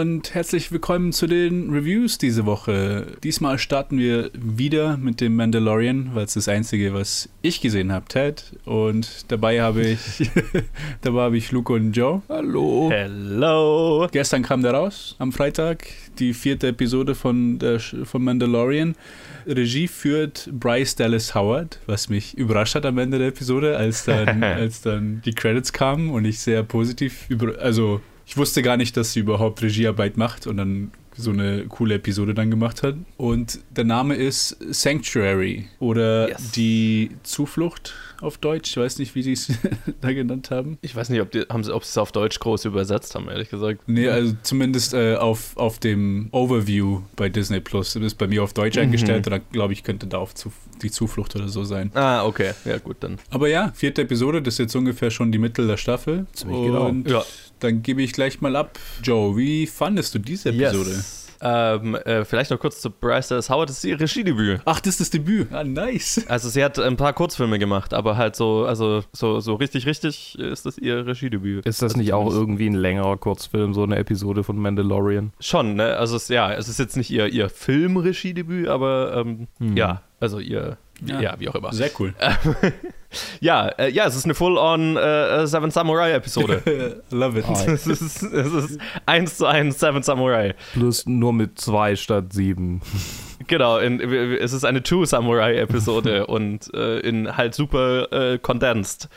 [0.00, 3.06] Und herzlich willkommen zu den Reviews diese Woche.
[3.24, 8.04] Diesmal starten wir wieder mit dem Mandalorian, weil es das einzige, was ich gesehen habe,
[8.06, 8.44] Ted.
[8.66, 10.30] Und dabei habe ich,
[11.00, 12.20] dabei habe ich Luke und Joe.
[12.28, 12.90] Hallo.
[12.92, 14.06] Hello.
[14.12, 15.86] Gestern kam der raus, am Freitag,
[16.18, 18.96] die vierte Episode von, der, von Mandalorian.
[19.46, 24.42] Regie führt Bryce Dallas Howard, was mich überrascht hat am Ende der Episode, als dann,
[24.44, 28.96] als dann die Credits kamen und ich sehr positiv über, also ich wusste gar nicht,
[28.96, 32.96] dass sie überhaupt Regiearbeit macht und dann so eine coole Episode dann gemacht hat.
[33.16, 36.50] Und der Name ist Sanctuary oder yes.
[36.52, 38.70] die Zuflucht auf Deutsch.
[38.70, 39.52] Ich weiß nicht, wie sie es
[40.00, 40.78] da genannt haben.
[40.82, 43.28] Ich weiß nicht, ob, die, haben sie, ob sie es auf Deutsch groß übersetzt haben,
[43.28, 43.82] ehrlich gesagt.
[43.86, 47.94] Nee, also zumindest äh, auf, auf dem Overview bei Disney Plus.
[47.94, 48.82] Das ist bei mir auf Deutsch mhm.
[48.82, 51.90] eingestellt und dann glaube ich, könnte da auf zu, die Zuflucht oder so sein.
[51.94, 52.52] Ah, okay.
[52.64, 53.18] Ja, gut, dann.
[53.30, 56.26] Aber ja, vierte Episode, das ist jetzt ungefähr schon die Mitte der Staffel.
[56.32, 56.92] Ziemlich genau.
[57.06, 57.24] Ja.
[57.60, 58.78] Dann gebe ich gleich mal ab.
[59.02, 60.90] Joe, wie fandest du diese Episode?
[60.90, 61.26] Yes.
[61.40, 63.68] Ähm, äh, vielleicht noch kurz zu Bryce Dallas Howard.
[63.68, 64.60] Das ist ihr Regiedebüt.
[64.64, 65.52] Ach, das ist das Debüt.
[65.52, 66.24] Ah, nice.
[66.28, 70.38] Also sie hat ein paar Kurzfilme gemacht, aber halt so, also so, so richtig, richtig
[70.38, 71.66] ist das ihr Regiedebüt.
[71.66, 75.32] Ist das also nicht auch irgendwie ein längerer Kurzfilm, so eine Episode von Mandalorian?
[75.40, 75.96] Schon, ne?
[75.96, 79.76] Also es, ja, es ist jetzt nicht ihr, ihr Film-Regiedebüt, aber ähm, hm.
[79.76, 81.20] ja, also ihr ja.
[81.20, 81.72] ja, wie auch immer.
[81.72, 82.14] Sehr cool.
[83.40, 87.02] ja, äh, ja, es ist eine Full-on äh, Seven Samurai-Episode.
[87.10, 87.44] Love it.
[87.48, 90.54] Oh, es, ist, es ist eins zu eins Seven Samurai.
[90.72, 92.80] Plus nur mit zwei statt sieben.
[93.46, 99.08] Genau, in, es ist eine Two Samurai-Episode und äh, in halt super äh, condensed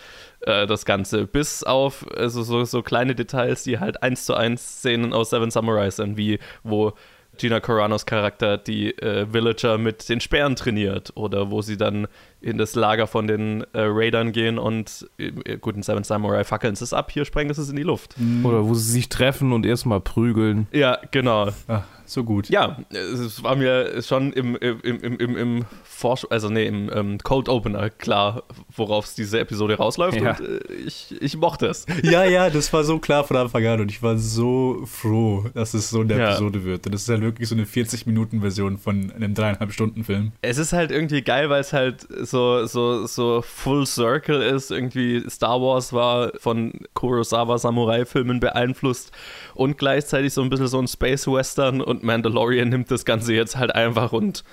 [0.41, 1.25] äh, das Ganze.
[1.25, 5.51] Bis auf also so, so kleine Details, die halt eins zu eins Szenen aus Seven
[5.51, 6.93] Samurai sind, wie wo
[7.39, 12.07] Gina Coranos Charakter die äh, Villager mit den Speeren trainiert oder wo sie dann
[12.41, 16.75] in das Lager von den äh, Raidern gehen und äh, gut, in Seven Samurai fackeln
[16.75, 18.15] sie es ab, hier sprengen sie es in die Luft.
[18.19, 18.45] Mhm.
[18.45, 20.67] Oder wo sie sich treffen und erstmal prügeln.
[20.71, 21.49] Ja, genau.
[21.67, 22.49] Ach, so gut.
[22.49, 27.17] Ja, es war mir schon im, im, im, im, im Forsch also nee, im ähm,
[27.19, 28.43] Cold Opener klar,
[28.75, 30.31] worauf es diese Episode rausläuft ja.
[30.31, 31.85] und äh, ich, ich mochte es.
[32.01, 35.73] Ja, ja, das war so klar von Anfang an und ich war so froh, dass
[35.73, 36.29] es so eine ja.
[36.29, 36.85] Episode wird.
[36.85, 40.31] Und das ist halt wirklich so eine 40-Minuten-Version von einem dreieinhalb Stunden Film.
[40.41, 44.71] Es ist halt irgendwie geil, weil es halt so, so, so Full Circle ist.
[44.71, 49.11] Irgendwie Star Wars war von Kurosawa Samurai-Filmen beeinflusst
[49.55, 53.57] und gleichzeitig so ein bisschen so ein Space Western und Mandalorian nimmt das Ganze jetzt
[53.57, 54.43] halt einfach und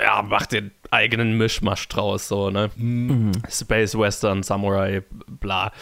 [0.00, 2.70] ja, macht den eigenen Mischmasch draus, so, ne?
[2.76, 3.32] Mhm.
[3.50, 5.72] Space Western, Samurai, bla.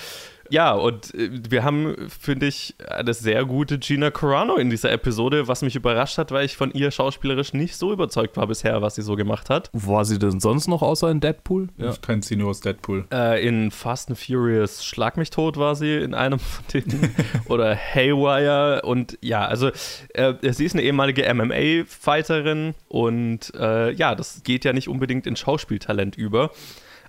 [0.51, 5.49] Ja, und äh, wir haben, finde ich, eine sehr gute Gina Carano in dieser Episode,
[5.49, 8.95] was mich überrascht hat, weil ich von ihr schauspielerisch nicht so überzeugt war bisher, was
[8.95, 9.71] sie so gemacht hat.
[9.73, 11.69] Wo war sie denn sonst noch außer in Deadpool?
[11.79, 11.91] Ja.
[11.91, 13.07] Ich kenne sie nur aus Deadpool.
[13.13, 17.15] Äh, in Fast and Furious Schlag mich tot war sie in einem von denen.
[17.49, 18.83] Oder Haywire.
[18.85, 19.71] Und ja, also
[20.15, 25.37] äh, sie ist eine ehemalige MMA-Fighterin und äh, ja, das geht ja nicht unbedingt in
[25.37, 26.51] Schauspieltalent über.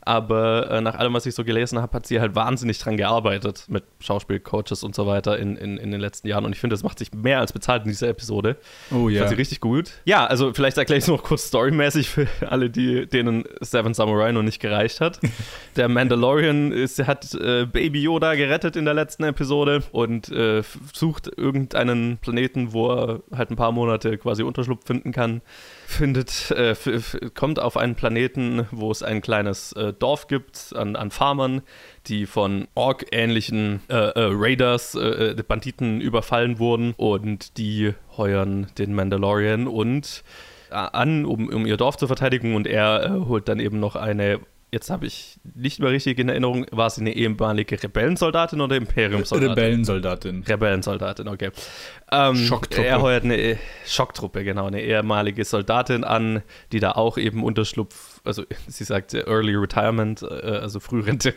[0.06, 3.66] Aber äh, nach allem, was ich so gelesen habe, hat sie halt wahnsinnig dran gearbeitet
[3.68, 6.46] mit Schauspielcoaches und so weiter in, in, in den letzten Jahren.
[6.46, 8.58] Und ich finde, das macht sich mehr als bezahlt in dieser Episode.
[8.92, 9.22] Oh ja.
[9.22, 9.94] Fand sie richtig gut.
[10.06, 14.32] Ja, also vielleicht erkläre ich es noch kurz storymäßig für alle, die, denen Seven Samurai
[14.32, 15.20] noch nicht gereicht hat.
[15.76, 20.62] der Mandalorian ist, hat äh, Baby Yoda gerettet in der letzten Episode und äh,
[20.94, 25.42] sucht irgendeinen Planeten, wo er halt ein paar Monate quasi Unterschlupf finden kann
[25.86, 26.76] findet, äh,
[27.34, 31.62] kommt auf einen Planeten, wo es ein kleines äh, Dorf gibt an, an Farmern,
[32.08, 36.94] die von Ork-ähnlichen äh, äh Raiders, äh, äh, Banditen überfallen wurden.
[36.98, 40.24] Und die heuern den Mandalorian und
[40.70, 42.56] an, um, um ihr Dorf zu verteidigen.
[42.56, 44.40] Und er holt dann eben noch eine
[44.76, 49.50] jetzt habe ich nicht mehr richtig in Erinnerung, war sie eine ehemalige Rebellensoldatin oder Imperiumsoldatin?
[49.52, 50.44] Rebellensoldatin.
[50.44, 51.52] Rebellensoldatin, okay.
[52.12, 52.86] Ähm, Schocktruppe.
[52.86, 53.58] Er heuert eine äh,
[53.88, 56.44] Schocktruppe, genau, eine ehemalige Soldatin an,
[56.74, 61.36] die da auch eben Unterschlupf, also sie sagt Early Retirement, äh, also Frührente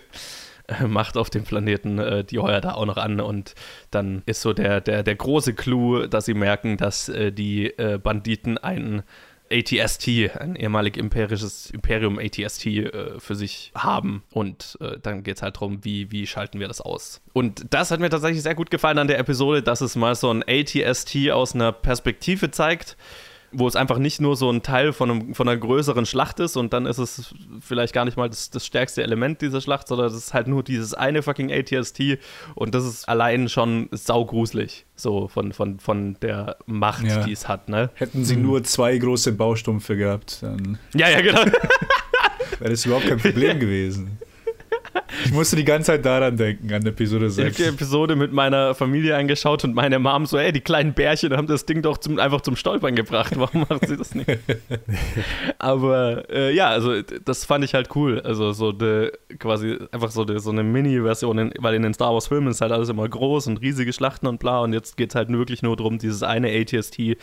[0.67, 3.55] äh, macht auf dem Planeten, die heuert da auch noch an und
[3.93, 9.05] dann ist so der, der, der große Clou, dass sie merken, dass die Banditen einen
[9.51, 10.09] ATST,
[10.39, 14.23] ein ehemalig imperisches Imperium ATST äh, für sich haben.
[14.31, 17.21] Und äh, dann geht es halt darum, wie, wie schalten wir das aus.
[17.33, 20.31] Und das hat mir tatsächlich sehr gut gefallen an der Episode, dass es mal so
[20.33, 22.97] ein ATST aus einer Perspektive zeigt
[23.51, 26.57] wo es einfach nicht nur so ein Teil von, einem, von einer größeren Schlacht ist
[26.57, 30.07] und dann ist es vielleicht gar nicht mal das, das stärkste Element dieser Schlacht, sondern
[30.07, 32.19] es ist halt nur dieses eine fucking ATST
[32.55, 37.25] und das ist allein schon saugruselig, so von, von, von der Macht, ja.
[37.25, 37.91] die es hat, ne?
[37.95, 38.43] Hätten sie mhm.
[38.43, 40.79] nur zwei große Baustumpfe gehabt, dann.
[40.95, 41.45] Ja, ja, genau.
[42.59, 44.19] Wäre das überhaupt kein Problem gewesen.
[45.25, 47.59] Ich musste die ganze Zeit daran denken, an Episode 6.
[47.59, 50.95] Ich habe die Episode mit meiner Familie angeschaut und meine Mom so, ey, die kleinen
[50.95, 53.33] Bärchen haben das Ding doch zum, einfach zum Stolpern gebracht.
[53.37, 54.29] Warum macht sie das nicht?
[55.59, 58.21] Aber äh, ja, also das fand ich halt cool.
[58.21, 62.51] Also so de, quasi einfach so, de, so eine Mini-Version, weil in den Star Wars-Filmen
[62.51, 64.61] ist halt alles immer groß und riesige Schlachten und bla.
[64.61, 67.17] Und jetzt geht es halt wirklich nur darum, dieses eine ATST,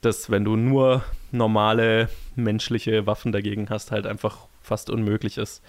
[0.00, 5.62] das, wenn du nur normale menschliche Waffen dagegen hast, halt einfach fast unmöglich ist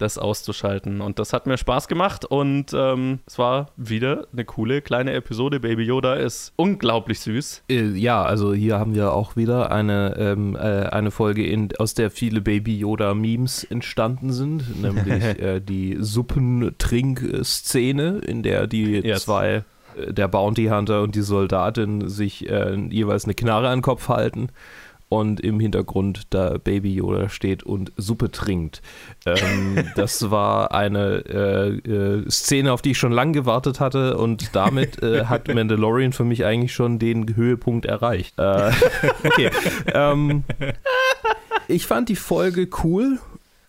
[0.00, 1.00] das auszuschalten.
[1.00, 5.60] Und das hat mir Spaß gemacht und ähm, es war wieder eine coole kleine Episode.
[5.60, 7.62] Baby Yoda ist unglaublich süß.
[7.68, 11.92] Äh, ja, also hier haben wir auch wieder eine, ähm, äh, eine Folge, in, aus
[11.94, 19.24] der viele Baby Yoda-Memes entstanden sind, nämlich äh, die Suppentrink-Szene, in der die yes.
[19.24, 19.64] zwei
[19.96, 24.08] äh, der Bounty Hunter und die Soldatin sich äh, jeweils eine Knarre an den Kopf
[24.08, 24.48] halten
[25.10, 28.80] und im Hintergrund da Baby Yoda steht und Suppe trinkt.
[29.26, 34.54] Ähm, das war eine äh, äh, Szene, auf die ich schon lange gewartet hatte und
[34.54, 38.38] damit äh, hat Mandalorian für mich eigentlich schon den Höhepunkt erreicht.
[38.38, 38.70] Äh,
[39.24, 39.50] okay.
[39.92, 40.44] Ähm,
[41.66, 43.18] ich fand die Folge cool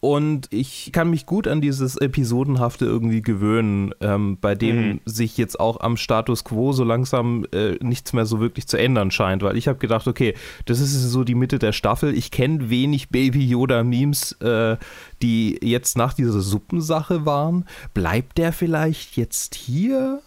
[0.02, 5.02] und ich kann mich gut an dieses Episodenhafte irgendwie gewöhnen, ähm, bei dem mhm.
[5.06, 9.12] sich jetzt auch am Status quo so langsam äh, nichts mehr so wirklich zu ändern
[9.12, 9.44] scheint.
[9.44, 10.34] Weil ich habe gedacht, okay,
[10.66, 12.18] das ist so die Mitte der Staffel.
[12.18, 14.78] Ich kenne wenig Baby Yoda-Memes, äh,
[15.22, 17.66] die jetzt nach dieser Suppensache waren.
[17.94, 20.20] Bleibt der vielleicht jetzt hier?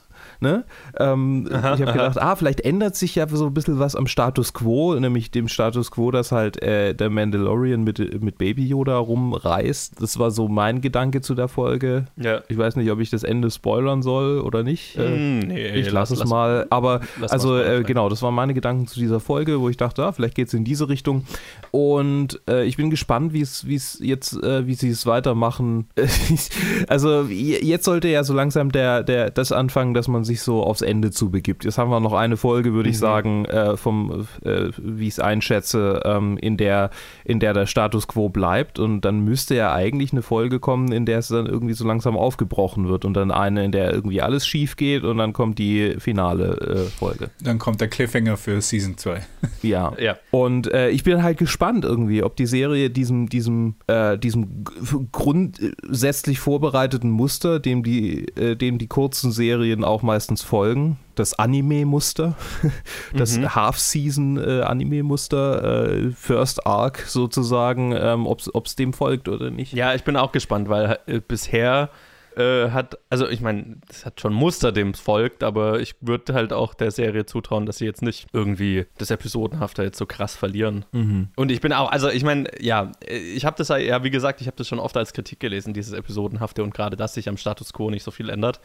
[0.45, 0.65] Ne?
[0.99, 4.07] Ähm, aha, ich habe gedacht, ah, vielleicht ändert sich ja so ein bisschen was am
[4.07, 8.99] Status quo, nämlich dem Status quo, dass halt äh, der Mandalorian mit, mit Baby Yoda
[8.99, 10.03] rumreist.
[10.03, 12.05] Das war so mein Gedanke zu der Folge.
[12.17, 12.43] Ja.
[12.49, 14.99] Ich weiß nicht, ob ich das Ende spoilern soll oder nicht.
[14.99, 16.67] Äh, nee, ich lasse es mal.
[16.69, 17.01] Aber
[17.31, 20.35] also äh, genau, das waren meine Gedanken zu dieser Folge, wo ich dachte, ah, vielleicht
[20.35, 21.25] geht es in diese Richtung.
[21.71, 23.65] Und äh, ich bin gespannt, wie es
[24.01, 25.87] jetzt, äh, wie sie es weitermachen.
[26.89, 30.83] also jetzt sollte ja so langsam der, der das anfangen, dass man sich so aufs
[30.83, 31.65] Ende zubegibt.
[31.65, 32.93] Jetzt haben wir noch eine Folge, würde mhm.
[32.93, 36.91] ich sagen, äh, vom, äh, wie ich es einschätze, ähm, in, der,
[37.25, 38.79] in der der Status quo bleibt.
[38.79, 42.17] Und dann müsste ja eigentlich eine Folge kommen, in der es dann irgendwie so langsam
[42.17, 43.05] aufgebrochen wird.
[43.05, 46.91] Und dann eine, in der irgendwie alles schief geht und dann kommt die finale äh,
[46.91, 47.31] Folge.
[47.43, 49.23] Dann kommt der Cliffhanger für Season 2.
[49.63, 49.93] ja.
[49.99, 50.17] ja.
[50.31, 54.65] Und äh, ich bin halt gespannt irgendwie, ob die Serie diesem, diesem, äh, diesem
[55.13, 60.99] grundsätzlich vorbereiteten Muster, dem die, äh, dem die kurzen Serien auch mal meistens folgen.
[61.17, 62.35] Das Anime-Muster,
[63.15, 63.55] das mhm.
[63.55, 69.75] Half-Season-Anime-Muster, äh, First Arc sozusagen, ähm, ob es dem folgt oder nicht.
[69.75, 71.91] Ja, ich bin auch gespannt, weil äh, bisher
[72.37, 76.35] äh, hat, also ich meine, das hat schon Muster, dem es folgt, aber ich würde
[76.35, 80.35] halt auch der Serie zutrauen, dass sie jetzt nicht irgendwie das Episodenhafte jetzt so krass
[80.35, 80.85] verlieren.
[80.93, 81.29] Mhm.
[81.37, 84.47] Und ich bin auch, also ich meine, ja, ich habe das ja, wie gesagt, ich
[84.47, 87.73] habe das schon oft als Kritik gelesen, dieses Episodenhafte und gerade, dass sich am Status
[87.73, 88.61] quo nicht so viel ändert.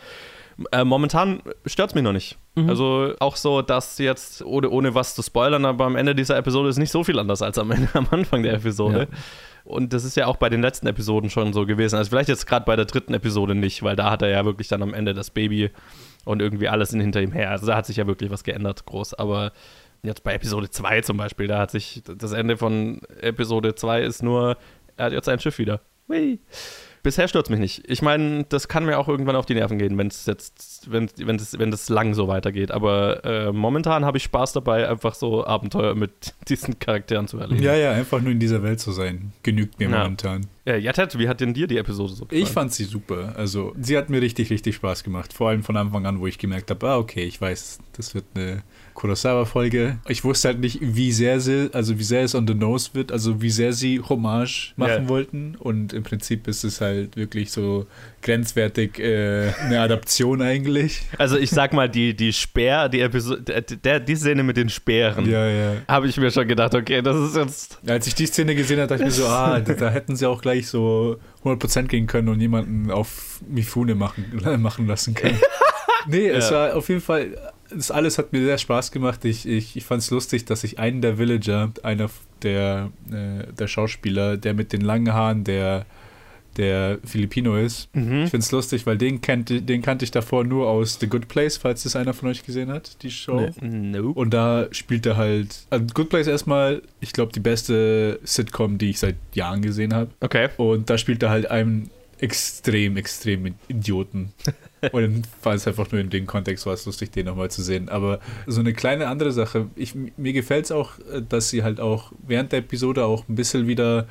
[0.72, 2.38] Äh, momentan stört es mich noch nicht.
[2.56, 2.70] Mhm.
[2.70, 6.70] Also auch so, dass jetzt, ohne, ohne was zu spoilern, aber am Ende dieser Episode
[6.70, 9.08] ist nicht so viel anders als am, Ende, am Anfang der Episode.
[9.12, 9.18] Ja.
[9.64, 11.96] Und das ist ja auch bei den letzten Episoden schon so gewesen.
[11.96, 14.68] Also vielleicht jetzt gerade bei der dritten Episode nicht, weil da hat er ja wirklich
[14.68, 15.70] dann am Ende das Baby
[16.26, 17.52] und irgendwie alles hinter ihm her.
[17.52, 19.14] Also da hat sich ja wirklich was geändert, groß.
[19.14, 19.52] Aber
[20.02, 24.24] jetzt bei Episode 2 zum Beispiel, da hat sich das Ende von Episode 2 ist
[24.24, 24.58] nur,
[24.98, 25.82] er hat jetzt sein Schiff wieder.
[26.08, 26.40] Whee.
[27.02, 27.90] Bisher stört es mich nicht.
[27.90, 31.10] Ich meine, das kann mir auch irgendwann auf die Nerven gehen, wenn es jetzt, wenn,
[31.18, 32.72] wenn es wenn das lang so weitergeht.
[32.72, 37.64] Aber äh, momentan habe ich Spaß dabei, einfach so Abenteuer mit diesen Charakteren zu erleben.
[37.64, 40.04] Ja, ja, einfach nur in dieser Welt zu sein, genügt mir ja.
[40.04, 40.48] momentan.
[40.66, 42.44] Ja, Jatet, wie hat denn dir die Episode so gefallen?
[42.44, 43.34] Ich fand sie super.
[43.36, 45.34] Also, sie hat mir richtig, richtig Spaß gemacht.
[45.34, 48.26] Vor allem von Anfang an, wo ich gemerkt habe, ah, okay, ich weiß, das wird
[48.36, 48.62] eine
[48.94, 50.00] Kurosawa-Folge.
[50.08, 53.12] Ich wusste halt nicht, wie sehr sie, also wie sehr es on the nose wird,
[53.12, 55.10] also wie sehr sie Hommage machen yeah.
[55.10, 55.56] wollten.
[55.58, 57.88] Und im Prinzip ist es halt wirklich so
[58.22, 61.02] grenzwertig äh, eine Adaption eigentlich.
[61.18, 65.30] Also ich sag mal, die, die Speer, die Episode, der, die Szene mit den Speeren,
[65.30, 65.74] ja, ja.
[65.88, 67.80] habe ich mir schon gedacht, okay, das ist jetzt.
[67.88, 70.42] Als ich die Szene gesehen habe, dachte ich mir so, ah, da, hätten sie auch
[70.42, 74.26] gleich so 100% gehen können und jemanden auf Mifune machen,
[74.60, 75.40] machen lassen können.
[76.08, 76.34] nee, ja.
[76.34, 77.36] es war auf jeden Fall
[77.70, 79.24] das alles hat mir sehr Spaß gemacht.
[79.26, 82.10] Ich, ich, ich fand es lustig, dass ich einen der Villager, einer
[82.42, 85.86] der, äh, der Schauspieler, der mit den langen Haaren, der,
[86.58, 87.94] der Filipino ist.
[87.96, 88.24] Mhm.
[88.24, 91.28] Ich finde es lustig, weil den, kennt, den kannte ich davor nur aus The Good
[91.28, 93.50] Place, falls das einer von euch gesehen hat, die Show.
[93.62, 94.12] No.
[94.12, 95.68] Und da spielt er halt.
[95.70, 100.10] Also Good Place erstmal, ich glaube, die beste Sitcom, die ich seit Jahren gesehen habe.
[100.22, 100.50] Okay.
[100.58, 104.34] Und da spielt er halt einen extrem, extrem Idioten.
[104.92, 107.62] Und dann war es einfach nur in dem Kontext, war es lustig, den nochmal zu
[107.62, 107.90] sehen.
[107.90, 110.94] Aber so eine kleine andere Sache, ich, mir gefällt es auch,
[111.28, 114.08] dass sie halt auch während der Episode auch ein bisschen wieder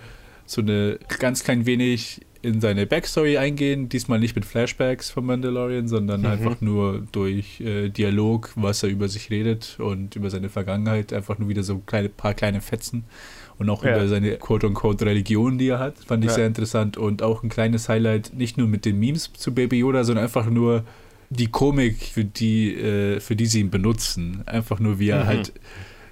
[0.47, 5.89] so eine ganz klein wenig in seine Backstory eingehen, diesmal nicht mit Flashbacks von Mandalorian,
[5.89, 6.27] sondern mhm.
[6.27, 11.39] einfach nur durch äh, Dialog, was er über sich redet und über seine Vergangenheit, einfach
[11.39, 13.05] nur wieder so kleine paar kleine Fetzen
[13.59, 13.97] und auch ja.
[13.97, 16.37] über seine quote-unquote Religion, die er hat, fand ich ja.
[16.37, 20.05] sehr interessant und auch ein kleines Highlight, nicht nur mit den Memes zu Baby Yoda,
[20.05, 20.85] sondern einfach nur
[21.31, 24.43] die Komik, für die, äh, für die sie ihn benutzen.
[24.47, 25.27] Einfach nur, wie er mhm.
[25.27, 25.53] halt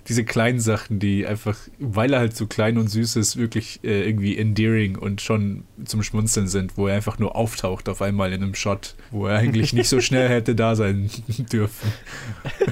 [0.09, 4.07] diese kleinen Sachen, die einfach, weil er halt so klein und süß ist, wirklich äh,
[4.07, 8.43] irgendwie endearing und schon zum Schmunzeln sind, wo er einfach nur auftaucht auf einmal in
[8.43, 11.11] einem Shot, wo er eigentlich nicht so schnell hätte da sein
[11.53, 11.93] dürfen.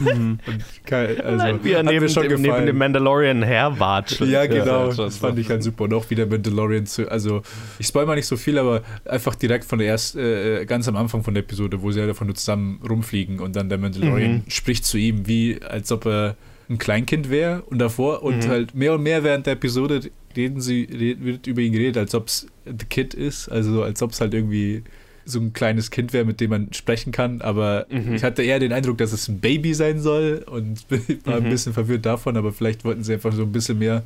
[0.00, 0.38] Mhm.
[0.86, 4.30] Kein, also, Nein, wie er neben, schon dem, neben dem Mandalorian herwatschelt.
[4.30, 5.84] Ja, genau, ja, das fand ich halt super.
[5.84, 7.42] Und auch wie der Mandalorian zu, also
[7.80, 10.96] ich spoil mal nicht so viel, aber einfach direkt von der ersten, äh, ganz am
[10.96, 14.32] Anfang von der Episode, wo sie ja davon nur zusammen rumfliegen und dann der Mandalorian
[14.32, 14.42] mhm.
[14.46, 16.36] spricht zu ihm, wie als ob er
[16.68, 18.48] ein Kleinkind wäre und davor und mhm.
[18.48, 20.88] halt mehr und mehr während der Episode reden sie,
[21.20, 24.34] wird über ihn geredet, als ob es The Kid ist, also als ob es halt
[24.34, 24.82] irgendwie
[25.26, 28.14] so ein kleines Kind wäre, mit dem man sprechen kann, aber mhm.
[28.14, 30.84] ich hatte eher den Eindruck, dass es ein Baby sein soll und
[31.24, 31.46] war mhm.
[31.46, 34.02] ein bisschen verwirrt davon, aber vielleicht wollten sie einfach so ein bisschen mehr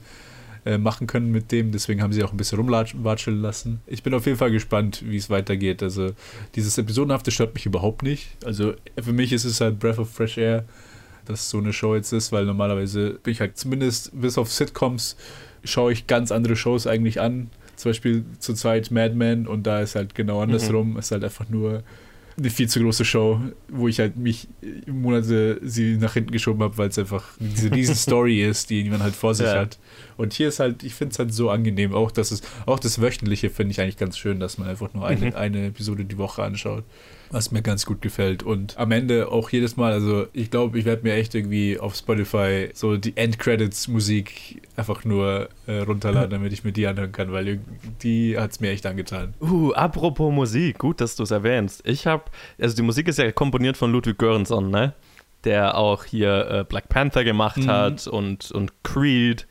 [0.64, 3.80] äh, machen können mit dem, deswegen haben sie auch ein bisschen rumwatscheln lassen.
[3.86, 5.82] Ich bin auf jeden Fall gespannt, wie es weitergeht.
[5.82, 6.10] Also
[6.54, 8.28] dieses Episodenhafte stört mich überhaupt nicht.
[8.44, 10.64] Also für mich ist es halt Breath of Fresh Air
[11.28, 15.16] dass so eine Show jetzt ist, weil normalerweise bin ich halt zumindest bis auf Sitcoms
[15.64, 17.50] schaue ich ganz andere Shows eigentlich an.
[17.76, 20.92] Zum Beispiel zurzeit Mad Men und da ist halt genau andersrum.
[20.92, 20.98] Mhm.
[20.98, 21.82] Ist halt einfach nur
[22.36, 24.48] eine viel zu große Show, wo ich halt mich
[24.86, 29.02] Monate sie nach hinten geschoben habe, weil es einfach diese riesen Story ist, die man
[29.02, 29.60] halt vor sich ja.
[29.60, 29.78] hat.
[30.16, 33.00] Und hier ist halt, ich finde es halt so angenehm, auch dass es, auch das
[33.00, 35.36] Wöchentliche finde ich eigentlich ganz schön, dass man einfach nur eine, mhm.
[35.36, 36.84] eine Episode die Woche anschaut
[37.30, 38.42] was mir ganz gut gefällt.
[38.42, 41.94] Und am Ende auch jedes Mal, also ich glaube, ich werde mir echt irgendwie auf
[41.94, 47.60] Spotify so die Endcredits-Musik einfach nur äh, runterladen, damit ich mir die anhören kann, weil
[48.02, 49.34] die hat es mir echt angetan.
[49.40, 51.86] Uh, apropos Musik, gut, dass du es erwähnst.
[51.86, 52.24] Ich habe,
[52.60, 54.94] also die Musik ist ja komponiert von Ludwig Göransson, ne?
[55.44, 57.68] Der auch hier äh, Black Panther gemacht mhm.
[57.68, 59.46] hat und, und Creed.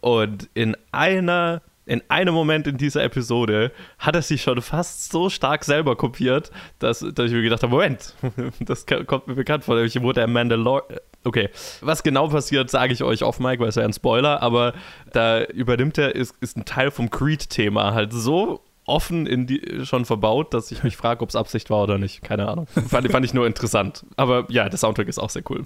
[0.00, 5.28] Und in einer in einem Moment in dieser Episode hat er sich schon fast so
[5.28, 8.14] stark selber kopiert, dass, dass ich mir gedacht habe, Moment,
[8.60, 11.00] das kommt mir bekannt vor, ich wurde der Mandalorian.
[11.24, 14.74] Okay, was genau passiert, sage ich euch auf Mike, weil es ja ein Spoiler, aber
[15.12, 20.04] da übernimmt er, ist, ist ein Teil vom Creed-Thema halt so offen in die, schon
[20.04, 22.22] verbaut, dass ich mich frage, ob es Absicht war oder nicht.
[22.22, 22.66] Keine Ahnung.
[22.66, 24.04] Fand, fand ich nur interessant.
[24.16, 25.64] Aber ja, der Soundtrack ist auch sehr cool.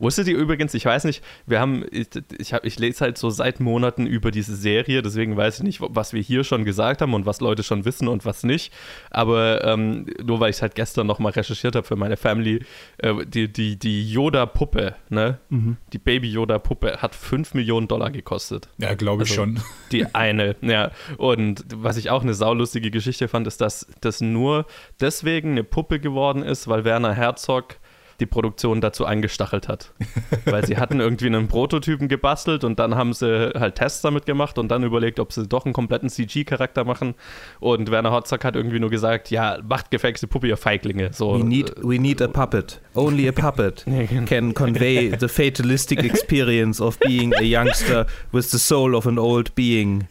[0.00, 3.28] Wusstet ihr übrigens, ich weiß nicht, wir haben, ich, ich, hab, ich lese halt so
[3.28, 7.12] seit Monaten über diese Serie, deswegen weiß ich nicht, was wir hier schon gesagt haben
[7.12, 8.72] und was Leute schon wissen und was nicht.
[9.10, 12.64] Aber ähm, nur weil ich es halt gestern nochmal recherchiert habe für meine Family,
[12.96, 15.38] äh, die, die, die Yoda-Puppe, ne?
[15.50, 15.76] Mhm.
[15.92, 18.70] Die Baby-Yoda-Puppe hat 5 Millionen Dollar gekostet.
[18.78, 19.60] Ja, glaube ich also, schon.
[19.92, 20.92] Die eine, ja.
[21.18, 24.64] Und was ich auch eine saulustige Geschichte fand, ist, dass das nur
[24.98, 27.76] deswegen eine Puppe geworden ist, weil Werner Herzog
[28.20, 29.92] die Produktion dazu eingestachelt hat.
[30.44, 34.58] Weil sie hatten irgendwie einen Prototypen gebastelt und dann haben sie halt Tests damit gemacht
[34.58, 37.14] und dann überlegt, ob sie doch einen kompletten CG-Charakter machen.
[37.58, 41.10] Und Werner Herzog hat irgendwie nur gesagt, ja, macht gefälligste Puppe, ihr Feiglinge.
[41.12, 42.80] So, we, need, we need a puppet.
[42.94, 44.26] Only a puppet genau.
[44.26, 49.54] can convey the fatalistic experience of being a youngster with the soul of an old
[49.54, 50.06] being.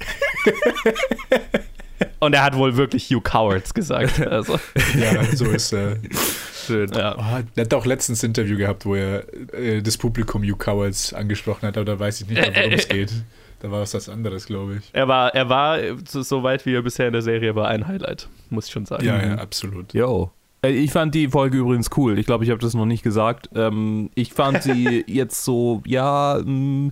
[2.19, 4.19] Und er hat wohl wirklich Hugh Cowards gesagt.
[4.29, 4.59] Also.
[4.99, 5.93] Ja, so ist er.
[5.93, 5.97] Äh,
[6.69, 6.91] schön.
[6.93, 7.15] Ja.
[7.17, 11.13] Oh, er hat auch letztens ein Interview gehabt, wo er äh, das Publikum Hugh Cowards
[11.13, 13.11] angesprochen hat, aber da weiß ich nicht mehr, worum es geht.
[13.59, 14.89] Da war es was anderes, glaube ich.
[14.93, 18.29] Er war, er war, so weit wie er bisher in der Serie war, ein Highlight,
[18.49, 19.05] muss ich schon sagen.
[19.05, 19.93] Ja, ja, absolut.
[19.93, 20.31] Jo.
[20.61, 22.17] Äh, ich fand die Folge übrigens cool.
[22.17, 23.49] Ich glaube, ich habe das noch nicht gesagt.
[23.55, 26.91] Ähm, ich fand sie jetzt so, ja, mh, mm,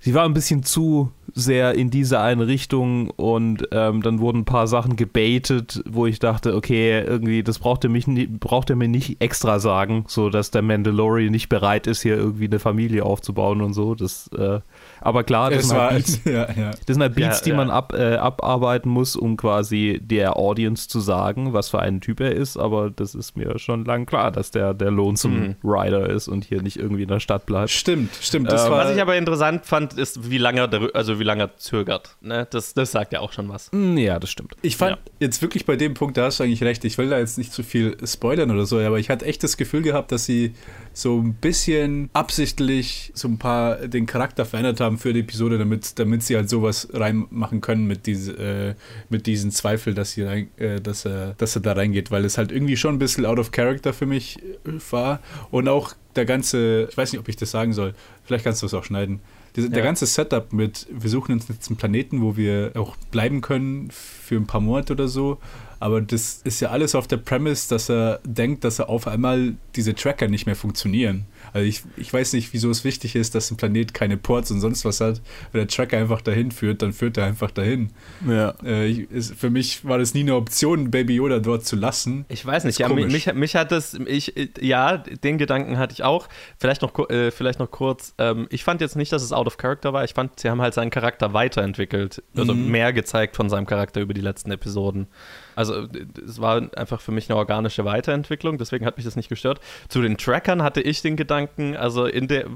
[0.00, 4.44] sie war ein bisschen zu sehr in diese eine Richtung und ähm, dann wurden ein
[4.44, 8.76] paar Sachen gebaitet, wo ich dachte, okay, irgendwie, das braucht er, mich nie, braucht er
[8.76, 13.04] mir nicht extra sagen, so dass der Mandalorian nicht bereit ist, hier irgendwie eine Familie
[13.04, 13.94] aufzubauen und so.
[13.94, 14.60] Das äh,
[15.00, 16.70] aber klar, das, sind halt, Beats, ja, ja.
[16.70, 20.88] das sind halt Beats, ja, die man ab, äh, abarbeiten muss, um quasi der Audience
[20.88, 22.56] zu sagen, was für ein Typ er ist.
[22.56, 25.54] Aber das ist mir schon lang klar, dass der der Lonesome mhm.
[25.64, 27.70] Rider ist und hier nicht irgendwie in der Stadt bleibt.
[27.70, 28.52] Stimmt, stimmt.
[28.52, 32.16] Ähm, was ich aber interessant fand, ist, wie lange er, also wie lange er zögert.
[32.20, 32.46] Ne?
[32.50, 33.70] Das, das sagt ja auch schon was.
[33.72, 34.56] Mm, ja, das stimmt.
[34.62, 36.84] Ich fand jetzt wirklich bei dem Punkt, da hast du eigentlich recht.
[36.84, 39.56] Ich will da jetzt nicht zu viel spoilern oder so, aber ich hatte echt das
[39.56, 40.54] Gefühl gehabt, dass sie
[40.92, 45.98] so ein bisschen absichtlich so ein paar den Charakter verändert haben für die Episode, damit,
[45.98, 48.74] damit sie halt sowas reinmachen können mit, diese, äh,
[49.08, 52.38] mit diesen Zweifel, dass, sie rein, äh, dass, er, dass er da reingeht, weil es
[52.38, 56.24] halt irgendwie schon ein bisschen out of character für mich äh, war und auch der
[56.24, 59.20] ganze, ich weiß nicht, ob ich das sagen soll, vielleicht kannst du es auch schneiden,
[59.56, 63.40] Der, der ganze Setup mit, wir suchen uns jetzt einen Planeten, wo wir auch bleiben
[63.40, 65.38] können für ein paar Monate oder so.
[65.78, 69.54] Aber das ist ja alles auf der Premise, dass er denkt, dass er auf einmal
[69.76, 71.26] diese Tracker nicht mehr funktionieren.
[71.54, 74.60] Also ich, ich weiß nicht, wieso es wichtig ist, dass ein Planet keine Ports und
[74.60, 75.22] sonst was hat.
[75.52, 77.90] Wenn der Tracker einfach dahin führt, dann führt er einfach dahin.
[78.28, 78.54] Ja.
[78.64, 82.24] Äh, ich, ist, für mich war das nie eine Option, Baby Yoda dort zu lassen.
[82.28, 86.28] Ich weiß nicht, ja, mich, mich hat das, ich, ja, den Gedanken hatte ich auch.
[86.58, 89.56] Vielleicht noch, äh, vielleicht noch kurz, ähm, ich fand jetzt nicht, dass es out of
[89.56, 90.02] character war.
[90.02, 92.20] Ich fand, sie haben halt seinen Charakter weiterentwickelt.
[92.36, 92.72] Also mhm.
[92.72, 95.06] mehr gezeigt von seinem Charakter über die letzten Episoden.
[95.54, 95.86] Also
[96.26, 99.60] es war einfach für mich eine organische Weiterentwicklung, deswegen hat mich das nicht gestört.
[99.88, 101.43] Zu den Trackern hatte ich den Gedanken,
[101.76, 102.46] also in der,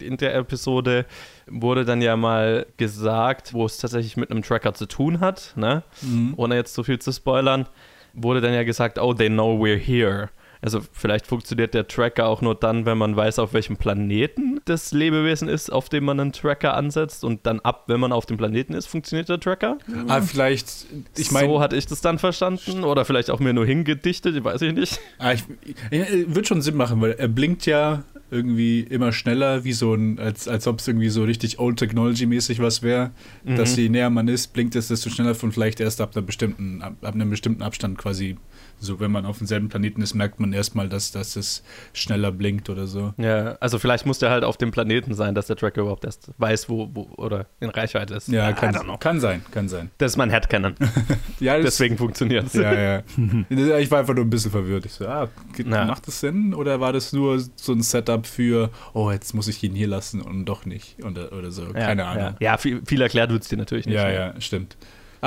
[0.00, 1.06] in der Episode
[1.46, 5.82] wurde dann ja mal gesagt, wo es tatsächlich mit einem Tracker zu tun hat, ne?
[6.02, 6.34] Mhm.
[6.36, 7.66] ohne jetzt zu viel zu spoilern,
[8.12, 10.30] wurde dann ja gesagt, oh, they know we're here.
[10.62, 14.92] Also vielleicht funktioniert der Tracker auch nur dann, wenn man weiß, auf welchem Planeten das
[14.92, 18.36] Lebewesen ist, auf dem man einen Tracker ansetzt und dann ab, wenn man auf dem
[18.36, 19.78] Planeten ist, funktioniert der Tracker.
[20.08, 21.48] Ah, vielleicht, ich meine.
[21.48, 25.00] So hatte ich das dann verstanden oder vielleicht auch mir nur hingedichtet, weiß ich nicht.
[25.18, 25.44] Ah, ich,
[25.90, 30.18] ich, wird schon Sinn machen, weil er blinkt ja irgendwie immer schneller, wie so ein,
[30.18, 33.12] als, als ob es irgendwie so richtig Old Technology-mäßig was wäre,
[33.44, 33.56] mhm.
[33.56, 36.82] dass je näher man ist, blinkt es, desto schneller von vielleicht erst ab, einer bestimmten,
[36.82, 38.36] ab, ab einem bestimmten Abstand quasi
[38.78, 42.68] so, wenn man auf demselben Planeten ist, merkt man erstmal, dass, dass es schneller blinkt
[42.68, 43.14] oder so.
[43.16, 46.30] Ja, also vielleicht muss der halt auf dem Planeten sein, dass der Tracker überhaupt erst
[46.38, 48.28] weiß, wo, wo oder in Reichweite ist.
[48.28, 49.90] Ja, kann, kann sein, kann sein.
[49.98, 50.74] Das ist mein Headcanon.
[51.40, 52.54] ja, Deswegen funktioniert es.
[52.54, 53.02] Ja, ja.
[53.78, 54.86] Ich war einfach nur ein bisschen verwirrt.
[54.86, 55.28] Ich so, ah,
[55.64, 56.54] macht das Sinn?
[56.54, 60.20] Oder war das nur so ein Setup für, oh, jetzt muss ich ihn hier lassen
[60.20, 61.02] und doch nicht?
[61.04, 62.34] Oder, oder so, keine ja, Ahnung.
[62.40, 63.94] Ja, ja viel, viel erklärt wird es dir natürlich nicht.
[63.94, 64.14] Ja, ne?
[64.14, 64.76] ja, stimmt.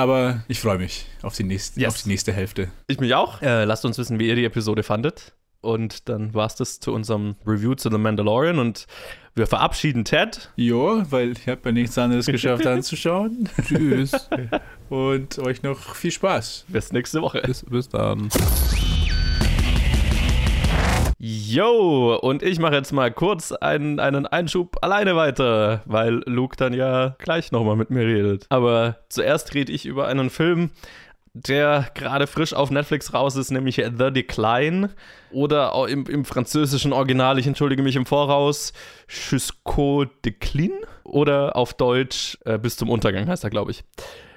[0.00, 1.94] Aber ich freue mich auf die, nächste, yes.
[1.94, 2.70] auf die nächste Hälfte.
[2.86, 3.42] Ich mich auch.
[3.42, 5.34] Äh, lasst uns wissen, wie ihr die Episode fandet.
[5.60, 8.58] Und dann war es das zu unserem Review zu The Mandalorian.
[8.58, 8.86] Und
[9.34, 10.52] wir verabschieden Ted.
[10.56, 13.50] Jo, weil ich habe ja nichts anderes geschafft anzuschauen.
[13.62, 14.30] Tschüss.
[14.88, 16.64] Und euch noch viel Spaß.
[16.68, 17.42] Bis nächste Woche.
[17.42, 18.30] Bis, bis dann.
[21.22, 26.72] Yo, und ich mache jetzt mal kurz einen, einen Einschub alleine weiter, weil Luke dann
[26.72, 28.46] ja gleich nochmal mit mir redet.
[28.48, 30.70] Aber zuerst rede ich über einen Film,
[31.34, 34.94] der gerade frisch auf Netflix raus ist, nämlich The Decline.
[35.30, 38.72] Oder im, im französischen Original, ich entschuldige mich im Voraus,
[39.06, 40.72] Jusqu'au Déclin.
[41.04, 43.84] Oder auf Deutsch äh, Bis zum Untergang heißt er, glaube ich.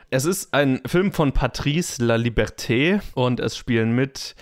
[0.10, 4.36] Es ist ein Film von Patrice La Liberté und es spielen mit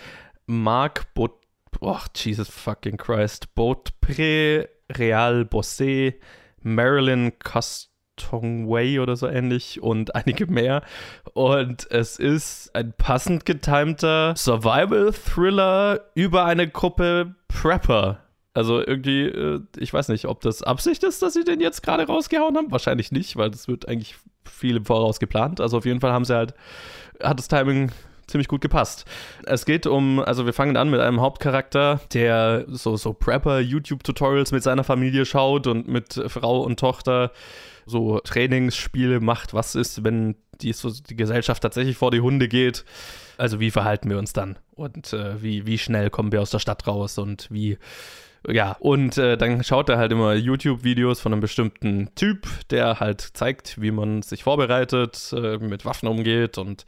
[0.48, 1.41] Marc Bot
[1.80, 6.16] oh, Jesus fucking Christ, Beaupré, Real Bossé,
[6.62, 10.84] Marilyn Castongway oder so ähnlich und einige mehr.
[11.34, 18.20] Und es ist ein passend getimter Survival-Thriller über eine Gruppe Prepper.
[18.54, 22.06] Also irgendwie, äh, ich weiß nicht, ob das Absicht ist, dass sie den jetzt gerade
[22.06, 22.72] rausgehauen haben.
[22.72, 25.62] Wahrscheinlich nicht, weil das wird eigentlich viel im Voraus geplant.
[25.62, 26.54] Also auf jeden Fall haben sie halt,
[27.22, 27.92] hat das Timing
[28.32, 29.06] ziemlich gut gepasst.
[29.44, 34.64] Es geht um, also wir fangen an mit einem Hauptcharakter, der so, so Prepper-YouTube-Tutorials mit
[34.64, 37.32] seiner Familie schaut und mit Frau und Tochter
[37.86, 39.54] so Trainingsspiele macht.
[39.54, 42.86] Was ist, wenn die, so die Gesellschaft tatsächlich vor die Hunde geht?
[43.38, 44.58] Also wie verhalten wir uns dann?
[44.82, 47.78] Und äh, wie, wie schnell kommen wir aus der Stadt raus und wie
[48.48, 53.22] ja, und äh, dann schaut er halt immer YouTube-Videos von einem bestimmten Typ, der halt
[53.22, 56.88] zeigt, wie man sich vorbereitet, äh, mit Waffen umgeht und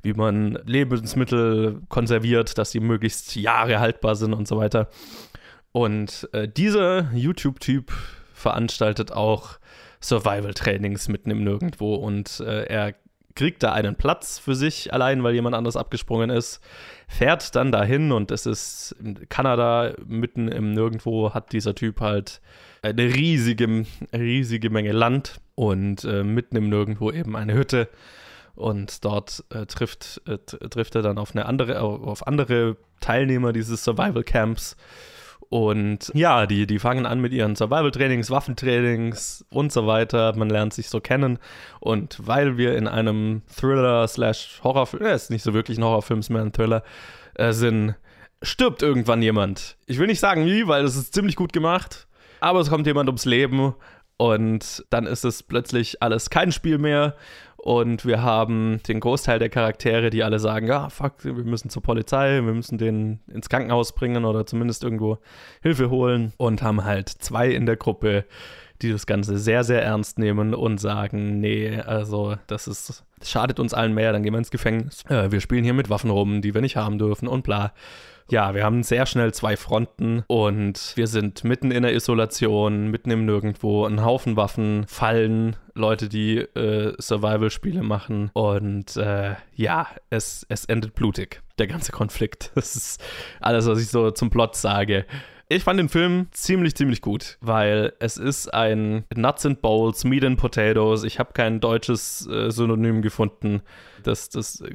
[0.00, 4.88] wie man Lebensmittel konserviert, dass sie möglichst Jahre haltbar sind und so weiter.
[5.72, 7.92] Und äh, dieser YouTube-Typ
[8.32, 9.58] veranstaltet auch
[10.00, 12.94] Survival-Trainings mitten im Nirgendwo und äh, er
[13.34, 16.60] kriegt da einen Platz für sich allein, weil jemand anders abgesprungen ist,
[17.08, 22.40] fährt dann dahin und es ist in Kanada mitten im Nirgendwo hat dieser Typ halt
[22.82, 27.88] eine riesige, riesige Menge Land und äh, mitten im Nirgendwo eben eine Hütte
[28.54, 33.84] und dort äh, trifft, äh, trifft er dann auf, eine andere, auf andere Teilnehmer dieses
[33.84, 34.76] Survival Camps.
[35.48, 40.34] Und ja, die, die fangen an mit ihren Survival-Trainings, Waffentrainings und so weiter.
[40.36, 41.38] Man lernt sich so kennen.
[41.80, 46.42] Und weil wir in einem Thriller-slash-Horrorfilm, äh, ist nicht so wirklich ein Horrorfilm, ist mehr
[46.42, 46.82] ein Thriller,
[47.34, 47.94] äh, sind,
[48.42, 49.76] stirbt irgendwann jemand.
[49.86, 52.06] Ich will nicht sagen wie, weil das ist ziemlich gut gemacht.
[52.40, 53.74] Aber es kommt jemand ums Leben
[54.16, 57.16] und dann ist es plötzlich alles kein Spiel mehr
[57.64, 61.82] und wir haben den Großteil der Charaktere, die alle sagen, ja, fuck, wir müssen zur
[61.82, 65.16] Polizei, wir müssen den ins Krankenhaus bringen oder zumindest irgendwo
[65.62, 66.34] Hilfe holen.
[66.36, 68.26] Und haben halt zwei in der Gruppe,
[68.84, 73.58] die das Ganze sehr, sehr ernst nehmen und sagen, nee, also das ist, das schadet
[73.58, 75.04] uns allen mehr, dann gehen wir ins Gefängnis.
[75.08, 77.72] Äh, wir spielen hier mit Waffen rum, die wir nicht haben dürfen und bla.
[78.30, 83.10] Ja, wir haben sehr schnell zwei Fronten und wir sind mitten in der Isolation, mitten
[83.10, 90.46] im Nirgendwo, ein Haufen Waffen, Fallen, Leute, die äh, Survival-Spiele machen und äh, ja, es,
[90.48, 92.50] es endet blutig, der ganze Konflikt.
[92.64, 93.02] Das ist
[93.40, 95.04] alles, was ich so zum Plot sage.
[95.48, 100.24] Ich fand den Film ziemlich, ziemlich gut, weil es ist ein Nuts and Bowls, Meat
[100.24, 101.04] and Potatoes.
[101.04, 103.60] Ich habe kein deutsches äh, Synonym gefunden,
[104.02, 104.74] das das äh,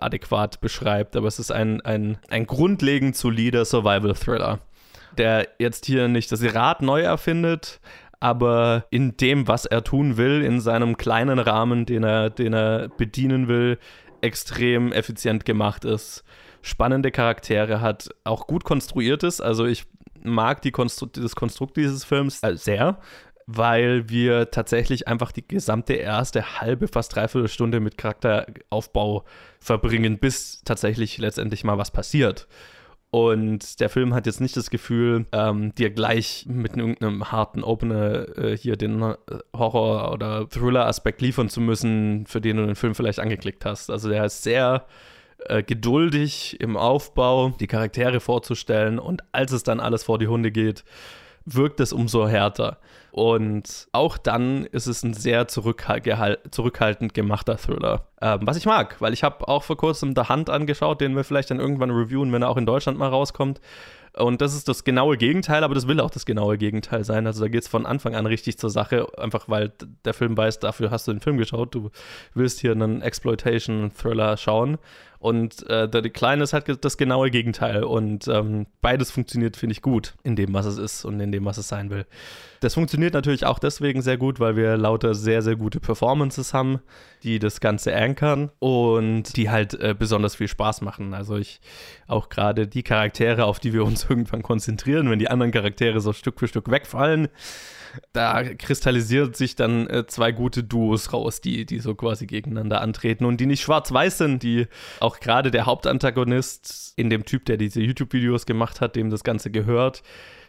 [0.00, 4.60] adäquat beschreibt, aber es ist ein, ein, ein grundlegend solider Survival-Thriller,
[5.18, 7.80] der jetzt hier nicht das Rad neu erfindet,
[8.20, 12.88] aber in dem, was er tun will, in seinem kleinen Rahmen, den er, den er
[12.88, 13.78] bedienen will,
[14.20, 16.24] extrem effizient gemacht ist
[16.64, 19.42] spannende Charaktere hat, auch gut konstruiert ist.
[19.42, 19.84] Also ich
[20.24, 22.98] mag die Konstru das Konstrukt dieses Films äh, sehr,
[23.46, 29.24] weil wir tatsächlich einfach die gesamte erste halbe, fast dreiviertel Stunde mit Charakteraufbau
[29.60, 32.48] verbringen, bis tatsächlich letztendlich mal was passiert.
[33.10, 38.36] Und der Film hat jetzt nicht das Gefühl, ähm, dir gleich mit irgendeinem harten Opener
[38.36, 39.14] äh, hier den äh,
[39.56, 43.88] Horror- oder Thriller-Aspekt liefern zu müssen, für den du den Film vielleicht angeklickt hast.
[43.88, 44.86] Also der ist sehr
[45.48, 50.50] äh, geduldig im Aufbau, die Charaktere vorzustellen und als es dann alles vor die Hunde
[50.50, 50.84] geht,
[51.46, 52.78] wirkt es umso härter.
[53.10, 58.08] Und auch dann ist es ein sehr zurückhaltend gemachter Thriller.
[58.20, 61.22] Ähm, was ich mag, weil ich habe auch vor kurzem The Hunt angeschaut, den wir
[61.22, 63.60] vielleicht dann irgendwann reviewen, wenn er auch in Deutschland mal rauskommt.
[64.16, 67.26] Und das ist das genaue Gegenteil, aber das will auch das genaue Gegenteil sein.
[67.26, 69.72] Also da geht es von Anfang an richtig zur Sache, einfach weil
[70.04, 71.74] der Film weiß, dafür hast du den Film geschaut.
[71.74, 71.90] Du
[72.32, 74.78] willst hier einen Exploitation-Thriller schauen.
[75.24, 77.82] Und äh, The Decline ist halt das genaue Gegenteil.
[77.82, 81.46] Und ähm, beides funktioniert, finde ich, gut in dem, was es ist und in dem,
[81.46, 82.04] was es sein will.
[82.60, 86.80] Das funktioniert natürlich auch deswegen sehr gut, weil wir lauter sehr, sehr gute Performances haben,
[87.22, 91.14] die das Ganze ankern und die halt äh, besonders viel Spaß machen.
[91.14, 91.62] Also ich
[92.06, 96.12] auch gerade die Charaktere, auf die wir uns irgendwann konzentrieren, wenn die anderen Charaktere so
[96.12, 97.28] Stück für Stück wegfallen,
[98.12, 103.24] da kristallisiert sich dann äh, zwei gute Duos raus, die, die so quasi gegeneinander antreten
[103.24, 104.66] und die nicht schwarz-weiß sind, die
[105.00, 109.50] auch gerade der Hauptantagonist in dem Typ, der diese YouTube-Videos gemacht hat, dem das Ganze
[109.50, 110.02] gehört,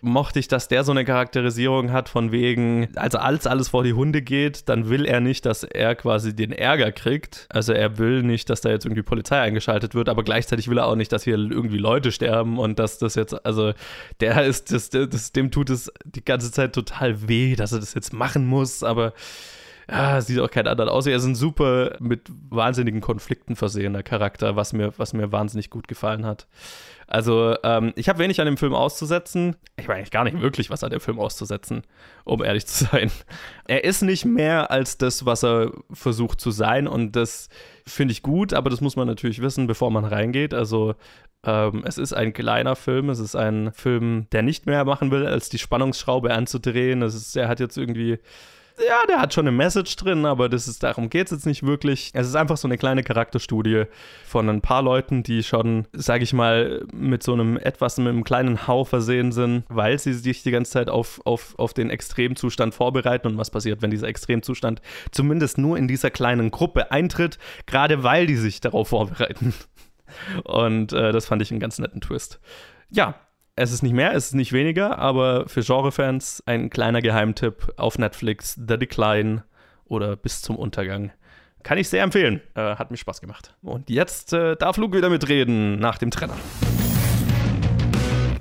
[0.06, 3.94] mochte ich, dass der so eine Charakterisierung hat von wegen, also als alles vor die
[3.94, 7.48] Hunde geht, dann will er nicht, dass er quasi den Ärger kriegt.
[7.50, 10.86] Also er will nicht, dass da jetzt irgendwie Polizei eingeschaltet wird, aber gleichzeitig will er
[10.86, 13.74] auch nicht, dass hier irgendwie Leute sterben und dass das jetzt, also
[14.20, 17.94] der ist, das, das, dem tut es die ganze Zeit total weh, dass er das
[17.96, 19.14] jetzt machen muss, aber
[19.90, 21.06] ja, sieht auch kein anderer aus.
[21.06, 25.88] Er ist ein super mit wahnsinnigen Konflikten versehener Charakter, was mir, was mir wahnsinnig gut
[25.88, 26.48] gefallen hat.
[27.08, 29.56] Also, ähm, ich habe wenig an dem Film auszusetzen.
[29.78, 31.84] Ich meine gar nicht wirklich was an dem Film auszusetzen,
[32.24, 33.12] um ehrlich zu sein.
[33.68, 37.50] Er ist nicht mehr als das, was er versucht zu sein und das
[37.86, 40.56] finde ich gut, aber das muss man natürlich wissen, bevor man reingeht.
[40.56, 40.96] Also,
[41.44, 45.28] ähm, es ist ein kleiner Film, es ist ein Film, der nicht mehr machen will,
[45.28, 47.04] als die Spannungsschraube anzudrehen.
[47.04, 48.18] Es ist, er hat jetzt irgendwie
[48.78, 51.64] ja, der hat schon eine Message drin, aber das ist, darum geht es jetzt nicht
[51.64, 52.12] wirklich.
[52.14, 53.86] Es ist einfach so eine kleine Charakterstudie
[54.26, 58.24] von ein paar Leuten, die schon, sage ich mal, mit so einem etwas, mit einem
[58.24, 62.74] kleinen Hau versehen sind, weil sie sich die ganze Zeit auf, auf, auf den Extremzustand
[62.74, 68.04] vorbereiten und was passiert, wenn dieser Extremzustand zumindest nur in dieser kleinen Gruppe eintritt, gerade
[68.04, 69.54] weil die sich darauf vorbereiten.
[70.44, 72.40] Und äh, das fand ich einen ganz netten Twist.
[72.90, 73.16] Ja,
[73.56, 77.98] es ist nicht mehr, es ist nicht weniger, aber für Genrefans ein kleiner Geheimtipp auf
[77.98, 79.44] Netflix, The Decline
[79.86, 81.12] oder Bis zum Untergang.
[81.64, 82.42] Kann ich sehr empfehlen.
[82.54, 83.56] Äh, hat mir Spaß gemacht.
[83.62, 86.36] Und jetzt äh, darf Luke wieder mitreden nach dem Trenner.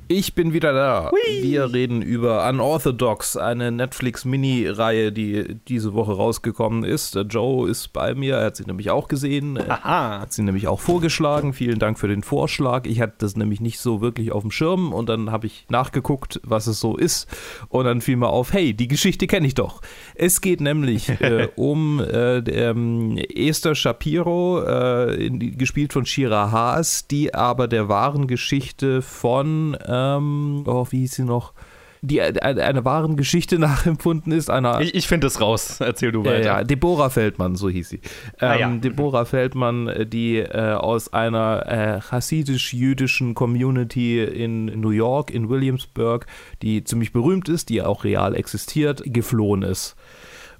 [0.07, 1.11] Ich bin wieder da.
[1.11, 1.43] Hui.
[1.43, 7.15] Wir reden über Unorthodox, eine Netflix-Mini-Reihe, die diese Woche rausgekommen ist.
[7.31, 9.59] Joe ist bei mir, er hat sie nämlich auch gesehen.
[9.59, 10.21] Aha.
[10.21, 11.55] Hat sie nämlich auch vorgeschlagen.
[11.55, 12.85] Vielen Dank für den Vorschlag.
[12.85, 16.39] Ich hatte das nämlich nicht so wirklich auf dem Schirm und dann habe ich nachgeguckt,
[16.45, 17.27] was es so ist.
[17.71, 19.81] Und dann fiel mir auf, hey, die Geschichte kenne ich doch.
[20.15, 27.07] Es geht nämlich äh, um äh, ähm, Esther Shapiro, äh, in, gespielt von Shira Haas,
[27.07, 31.53] die aber der wahren Geschichte von äh, ähm, oh, wie hieß sie noch?
[32.07, 34.51] die eine, eine wahren Geschichte nachempfunden ist.
[34.51, 35.81] Einer, ich ich finde es raus.
[35.81, 36.45] Erzähl du weiter.
[36.45, 38.01] Ja, Deborah Feldmann, so hieß sie.
[38.39, 38.77] Ah, ähm, ja.
[38.77, 46.27] Deborah Feldmann, äh, die äh, aus einer äh, chassidisch-jüdischen Community in New York, in Williamsburg,
[46.63, 49.97] die ziemlich berühmt ist, die auch real existiert, geflohen ist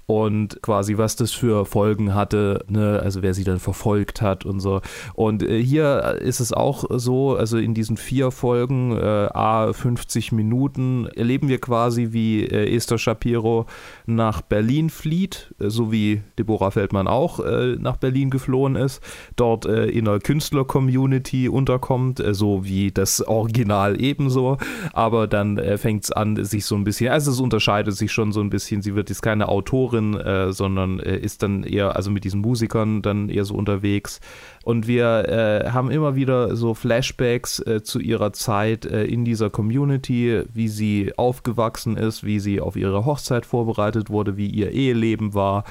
[0.07, 2.99] und quasi was das für Folgen hatte, ne?
[3.03, 4.81] also wer sie dann verfolgt hat und so.
[5.13, 10.31] Und äh, hier ist es auch so, also in diesen vier Folgen, äh, a 50
[10.31, 13.65] Minuten, erleben wir quasi, wie äh, Esther Shapiro
[14.05, 19.01] nach Berlin flieht, äh, so wie Deborah Feldmann auch äh, nach Berlin geflohen ist,
[19.35, 24.57] dort äh, in einer Künstler-Community unterkommt, so wie das Original ebenso,
[24.93, 28.41] aber dann fängt es an, sich so ein bisschen, also es unterscheidet sich schon so
[28.41, 32.11] ein bisschen, sie wird jetzt keine Autorin, Autorin, äh, sondern äh, ist dann eher, also
[32.11, 34.19] mit diesen Musikern dann eher so unterwegs.
[34.63, 39.49] Und wir äh, haben immer wieder so Flashbacks äh, zu ihrer Zeit äh, in dieser
[39.49, 45.33] Community, wie sie aufgewachsen ist, wie sie auf ihre Hochzeit vorbereitet wurde, wie ihr Eheleben
[45.33, 45.63] war.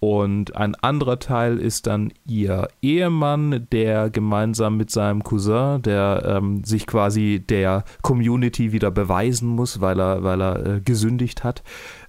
[0.00, 6.62] Und ein anderer Teil ist dann ihr Ehemann, der gemeinsam mit seinem Cousin, der ähm,
[6.64, 11.64] sich quasi der Community wieder beweisen muss, weil er, weil er äh, gesündigt hat.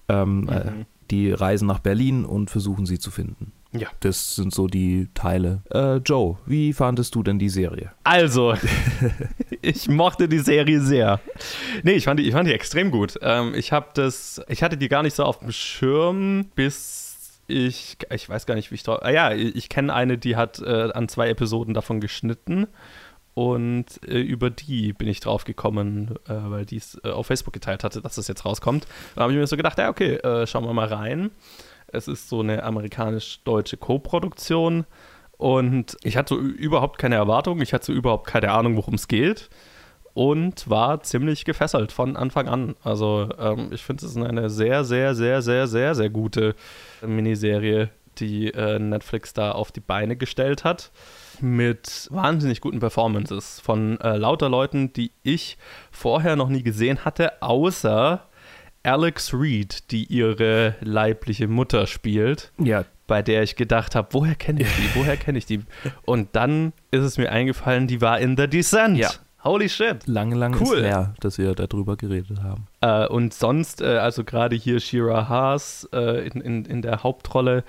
[0.08, 3.52] Ähm, mhm die reisen nach Berlin und versuchen sie zu finden.
[3.72, 3.88] Ja.
[4.00, 5.62] Das sind so die Teile.
[5.70, 7.92] Äh, Joe, wie fandest du denn die Serie?
[8.02, 8.54] Also,
[9.62, 11.20] ich mochte die Serie sehr.
[11.84, 13.14] Nee, ich fand die, ich fand die extrem gut.
[13.22, 17.96] Ähm, ich habe das, ich hatte die gar nicht so auf dem Schirm, bis ich,
[18.12, 19.00] ich weiß gar nicht, wie ich drauf.
[19.02, 22.66] Ah ja, ich kenne eine, die hat äh, an zwei Episoden davon geschnitten.
[23.34, 27.54] Und äh, über die bin ich drauf gekommen, äh, weil die es äh, auf Facebook
[27.54, 28.86] geteilt hatte, dass das jetzt rauskommt.
[29.14, 31.30] Da habe ich mir so gedacht, ja, okay, äh, schauen wir mal rein.
[31.86, 34.84] Es ist so eine amerikanisch-deutsche Co-Produktion.
[35.36, 39.48] Und ich hatte überhaupt keine Erwartungen, ich hatte überhaupt keine Ahnung, worum es geht.
[40.12, 42.74] Und war ziemlich gefesselt von Anfang an.
[42.82, 46.56] Also ähm, ich finde, es ist eine sehr, sehr, sehr, sehr, sehr, sehr gute
[47.00, 50.90] Miniserie, die äh, Netflix da auf die Beine gestellt hat
[51.42, 55.58] mit wahnsinnig guten Performances von äh, lauter Leuten, die ich
[55.90, 58.26] vorher noch nie gesehen hatte, außer
[58.82, 62.52] Alex Reed, die ihre leibliche Mutter spielt.
[62.58, 62.84] Ja.
[63.06, 64.98] Bei der ich gedacht habe, woher kenne ich die?
[64.98, 65.60] Woher kenne ich die?
[66.02, 68.96] Und dann ist es mir eingefallen, die war in The Descent.
[68.98, 69.10] Ja.
[69.42, 70.06] Holy shit.
[70.06, 70.78] Lange, lange cool.
[70.78, 72.66] ist her, dass wir darüber geredet haben.
[72.80, 77.64] Äh, und sonst, äh, also gerade hier Shira Haas äh, in, in, in der Hauptrolle,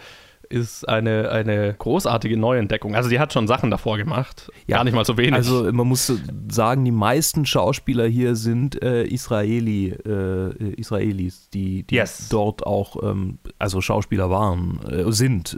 [0.51, 2.95] ist eine, eine großartige Neuentdeckung.
[2.95, 4.51] Also die hat schon Sachen davor gemacht.
[4.67, 5.33] Ja, Gar nicht mal so wenig.
[5.33, 6.11] Also man muss
[6.49, 12.27] sagen, die meisten Schauspieler hier sind äh, Israeli, äh, Israelis, die, die yes.
[12.29, 15.57] dort auch ähm, also Schauspieler waren, äh, sind.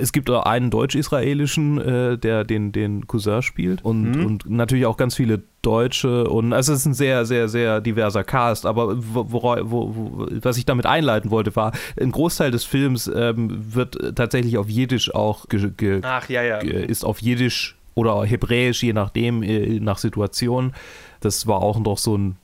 [0.00, 4.26] Es gibt auch einen deutsch-israelischen, äh, der den, den Cousin spielt und, mhm.
[4.26, 8.24] und natürlich auch ganz viele Deutsche und also es ist ein sehr, sehr, sehr diverser
[8.24, 13.10] Cast, aber wo, wo, wo, was ich damit einleiten wollte, war, ein Großteil des Films
[13.14, 16.58] ähm, wird tatsächlich auf Jiddisch auch ge, ge, Ach, ja, ja.
[16.58, 20.72] ist auf Jiddisch oder Hebräisch, je nachdem, äh, nach Situation.
[21.20, 22.36] Das war auch noch so ein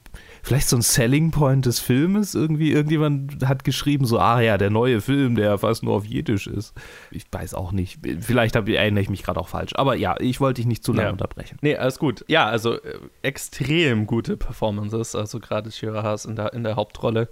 [0.42, 2.72] vielleicht so ein Selling Point des Filmes irgendwie.
[2.72, 6.74] Irgendjemand hat geschrieben, so, ah ja, der neue Film, der fast nur auf Jiddisch ist.
[7.10, 8.00] Ich weiß auch nicht.
[8.20, 9.72] Vielleicht hab, erinnere ich mich gerade auch falsch.
[9.74, 11.12] Aber ja, ich wollte dich nicht zu lange ja.
[11.12, 11.58] unterbrechen.
[11.62, 12.24] Nee, alles gut.
[12.28, 15.14] Ja, also äh, extrem gute Performances.
[15.14, 17.28] Also gerade Shira Haas in der, in der Hauptrolle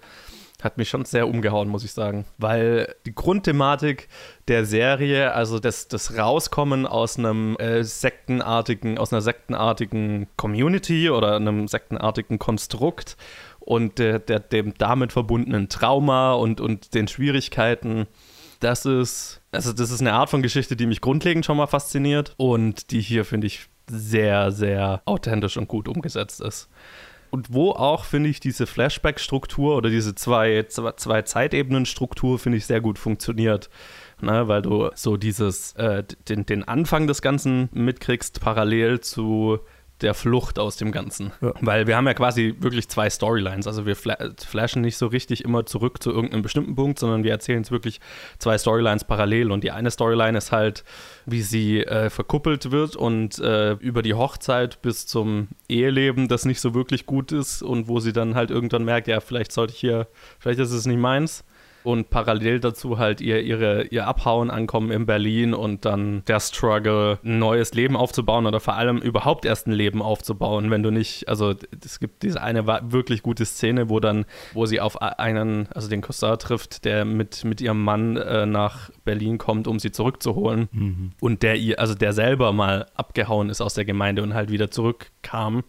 [0.63, 2.25] hat mich schon sehr umgehauen, muss ich sagen.
[2.39, 4.09] Weil die Grundthematik
[4.49, 11.37] der Serie, also das, das Rauskommen aus einem äh, sektenartigen, aus einer sektenartigen Community oder
[11.37, 13.17] einem sektenartigen Konstrukt
[13.61, 18.07] und der, der, dem damit verbundenen Trauma und, und den Schwierigkeiten,
[18.61, 22.35] das ist, also das ist eine Art von Geschichte, die mich grundlegend schon mal fasziniert
[22.39, 26.69] und die hier, finde ich, sehr, sehr authentisch und gut umgesetzt ist
[27.37, 32.81] und wo auch, finde ich, diese Flashback-Struktur oder diese zwei, zwei Zeitebenen-Struktur, finde ich, sehr
[32.81, 33.69] gut funktioniert.
[34.23, 39.59] Ne, weil du so dieses, äh, den, den Anfang des Ganzen mitkriegst, parallel zu
[40.03, 41.33] der Flucht aus dem Ganzen.
[41.41, 41.53] Ja.
[41.61, 43.67] Weil wir haben ja quasi wirklich zwei Storylines.
[43.67, 47.63] Also wir flashen nicht so richtig immer zurück zu irgendeinem bestimmten Punkt, sondern wir erzählen
[47.63, 48.01] es wirklich
[48.39, 49.51] zwei Storylines parallel.
[49.51, 50.85] Und die eine Storyline ist halt,
[51.25, 56.61] wie sie äh, verkuppelt wird und äh, über die Hochzeit bis zum Eheleben, das nicht
[56.61, 59.81] so wirklich gut ist und wo sie dann halt irgendwann merkt, ja, vielleicht sollte ich
[59.81, 61.45] hier, vielleicht ist es nicht meins
[61.87, 67.21] und parallel dazu halt ihr, ihre, ihr Abhauen, Ankommen in Berlin und dann der Struggle,
[67.25, 71.29] ein neues Leben aufzubauen oder vor allem überhaupt erst ein Leben aufzubauen, wenn du nicht,
[71.29, 75.89] also es gibt diese eine wirklich gute Szene, wo dann, wo sie auf einen, also
[75.89, 80.69] den Cousin trifft, der mit, mit ihrem Mann äh, nach Berlin kommt, um sie zurückzuholen
[80.73, 81.13] mhm.
[81.21, 84.73] und der ihr, also der selber mal abgehauen ist aus der Gemeinde und halt wieder
[84.73, 85.63] zurückkam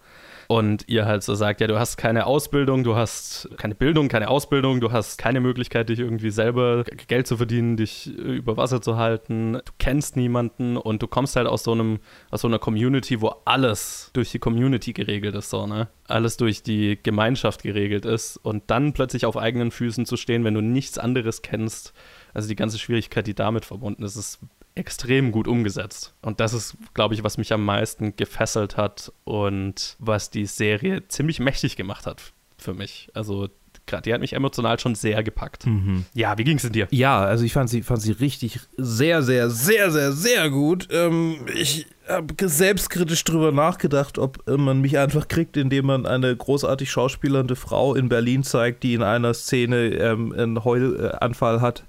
[0.47, 4.29] und ihr halt so sagt, ja, du hast keine Ausbildung, du hast keine Bildung, keine
[4.29, 8.97] Ausbildung, du hast keine Möglichkeit, dich irgendwie selber Geld zu verdienen, dich über Wasser zu
[8.97, 11.99] halten, du kennst niemanden und du kommst halt aus so einem,
[12.31, 15.89] aus so einer Community, wo alles durch die Community geregelt ist, so, ne?
[16.07, 20.53] Alles durch die Gemeinschaft geregelt ist und dann plötzlich auf eigenen Füßen zu stehen, wenn
[20.53, 21.93] du nichts anderes kennst,
[22.33, 24.39] also die ganze Schwierigkeit, die damit verbunden ist, ist
[24.77, 26.13] extrem gut umgesetzt.
[26.21, 31.07] Und das ist, glaube ich, was mich am meisten gefesselt hat und was die Serie
[31.07, 32.21] ziemlich mächtig gemacht hat
[32.57, 33.09] für mich.
[33.13, 33.49] Also
[33.85, 35.65] gerade, die hat mich emotional schon sehr gepackt.
[35.65, 36.05] Mhm.
[36.13, 36.87] Ja, wie ging es denn dir?
[36.91, 40.87] Ja, also ich fand sie, fand sie richtig sehr, sehr, sehr, sehr, sehr gut.
[40.91, 46.35] Ähm, ich habe selbstkritisch drüber nachgedacht, ob äh, man mich einfach kriegt, indem man eine
[46.35, 51.83] großartig schauspielernde Frau in Berlin zeigt, die in einer Szene ähm, einen Heulanfall hat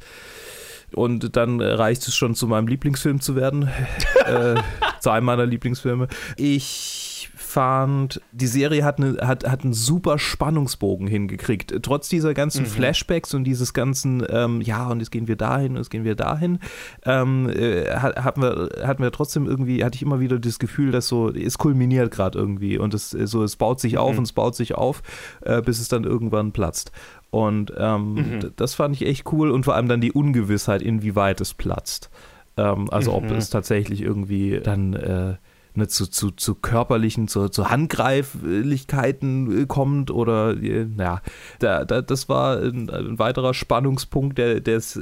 [0.95, 3.69] und dann reicht es schon zu meinem Lieblingsfilm zu werden.
[4.27, 4.57] äh,
[5.01, 6.09] zu einem meiner Lieblingsfilme.
[6.37, 11.75] Ich fand, die Serie hat, eine, hat, hat einen super Spannungsbogen hingekriegt.
[11.83, 12.67] Trotz dieser ganzen mhm.
[12.67, 16.59] Flashbacks und dieses ganzen, ähm, ja, und jetzt gehen wir dahin, jetzt gehen wir dahin,
[17.05, 21.09] ähm, äh, hatten, wir, hatten wir trotzdem irgendwie, hatte ich immer wieder das Gefühl, dass
[21.09, 24.19] so, es kulminiert gerade irgendwie und es, so, es baut sich auf mhm.
[24.19, 25.03] und es baut sich auf,
[25.41, 26.93] äh, bis es dann irgendwann platzt.
[27.31, 28.53] Und ähm, mhm.
[28.57, 32.11] das fand ich echt cool und vor allem dann die Ungewissheit, inwieweit es platzt.
[32.57, 33.17] Ähm, also mhm.
[33.17, 35.35] ob es tatsächlich irgendwie dann äh,
[35.75, 41.23] ne, zu, zu, zu körperlichen, zu, zu Handgreiflichkeiten äh, kommt oder äh, ja,
[41.59, 44.99] da, da, das war ein, ein, weiterer Spannungspunkt, der, der's,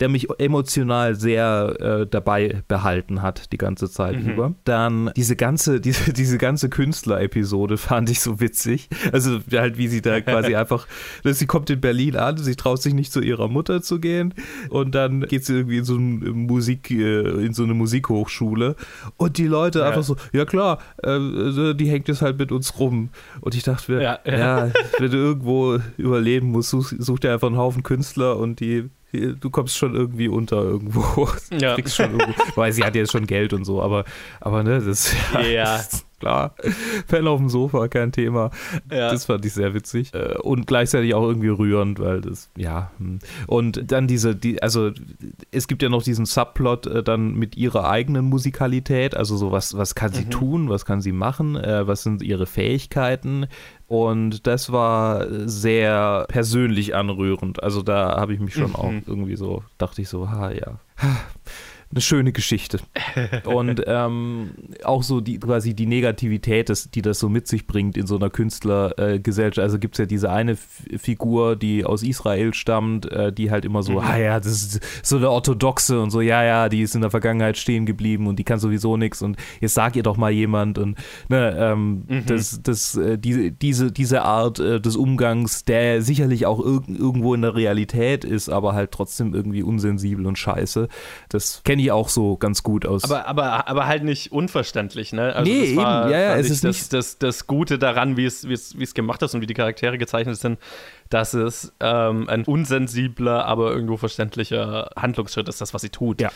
[0.00, 4.30] der mich emotional sehr äh, dabei behalten hat die ganze Zeit mhm.
[4.30, 4.54] über.
[4.64, 8.88] Dann diese ganze, diese, diese ganze Künstler-Episode fand ich so witzig.
[9.12, 10.86] Also halt, wie sie da quasi einfach,
[11.24, 14.34] sie kommt in Berlin an, sie traut sich nicht zu ihrer Mutter zu gehen
[14.70, 18.76] und dann geht sie irgendwie in so, eine Musik, äh, in so eine Musikhochschule
[19.16, 19.88] und die Leute ja.
[19.88, 21.18] einfach so, ja klar, äh,
[21.74, 23.10] die hängt jetzt halt mit uns rum.
[23.40, 24.66] Und ich dachte mir, ja, ja.
[24.66, 28.90] ja wenn du irgendwo überleben musst, such, such dir einfach einen Haufen Künstler und die
[29.12, 31.28] du kommst schon irgendwie unter irgendwo.
[31.50, 31.74] Ja.
[31.74, 34.04] Kriegst schon irgendwo, weil sie hat jetzt schon Geld und so, aber,
[34.40, 35.84] aber ne, das ja, yeah.
[36.22, 36.54] klar.
[37.08, 38.50] Fan auf dem Sofa, kein Thema.
[38.90, 39.10] Ja.
[39.10, 40.14] Das fand ich sehr witzig.
[40.14, 42.92] Äh, und gleichzeitig auch irgendwie rührend, weil das, ja.
[42.98, 43.18] Hm.
[43.46, 44.92] Und dann diese, die, also
[45.50, 49.76] es gibt ja noch diesen Subplot äh, dann mit ihrer eigenen Musikalität, also so was,
[49.76, 50.30] was kann sie mhm.
[50.30, 53.46] tun, was kann sie machen, äh, was sind ihre Fähigkeiten,
[53.88, 57.62] und das war sehr persönlich anrührend.
[57.62, 58.76] Also da habe ich mich schon mhm.
[58.76, 60.78] auch irgendwie so, dachte ich so, ha ja
[61.92, 62.80] eine schöne Geschichte.
[63.44, 64.50] Und ähm,
[64.84, 68.16] auch so die quasi die Negativität, das, die das so mit sich bringt in so
[68.16, 69.58] einer Künstlergesellschaft.
[69.58, 73.50] Äh, also gibt es ja diese eine F Figur, die aus Israel stammt, äh, die
[73.50, 73.98] halt immer so, mhm.
[73.98, 77.10] ah ja, das ist so eine orthodoxe und so, ja, ja, die ist in der
[77.10, 80.78] Vergangenheit stehen geblieben und die kann sowieso nichts und jetzt sag ihr doch mal jemand
[80.78, 82.26] und ne, ähm, mhm.
[82.26, 87.34] das, das, äh, die, diese, diese Art äh, des Umgangs, der sicherlich auch irg irgendwo
[87.34, 90.88] in der Realität ist, aber halt trotzdem irgendwie unsensibel und scheiße.
[91.28, 93.04] Das kenne ich auch so ganz gut aus.
[93.04, 95.34] Aber, aber, aber halt nicht unverständlich, ne?
[95.34, 98.24] Also nee, war, eben, ja, ja, es ist das, nicht das, das Gute daran, wie
[98.24, 100.58] es, wie, es, wie es gemacht ist und wie die Charaktere gezeichnet sind,
[101.10, 106.20] dass es ähm, ein unsensibler, aber irgendwo verständlicher Handlungsschritt ist, das, was sie tut.
[106.20, 106.30] Ja.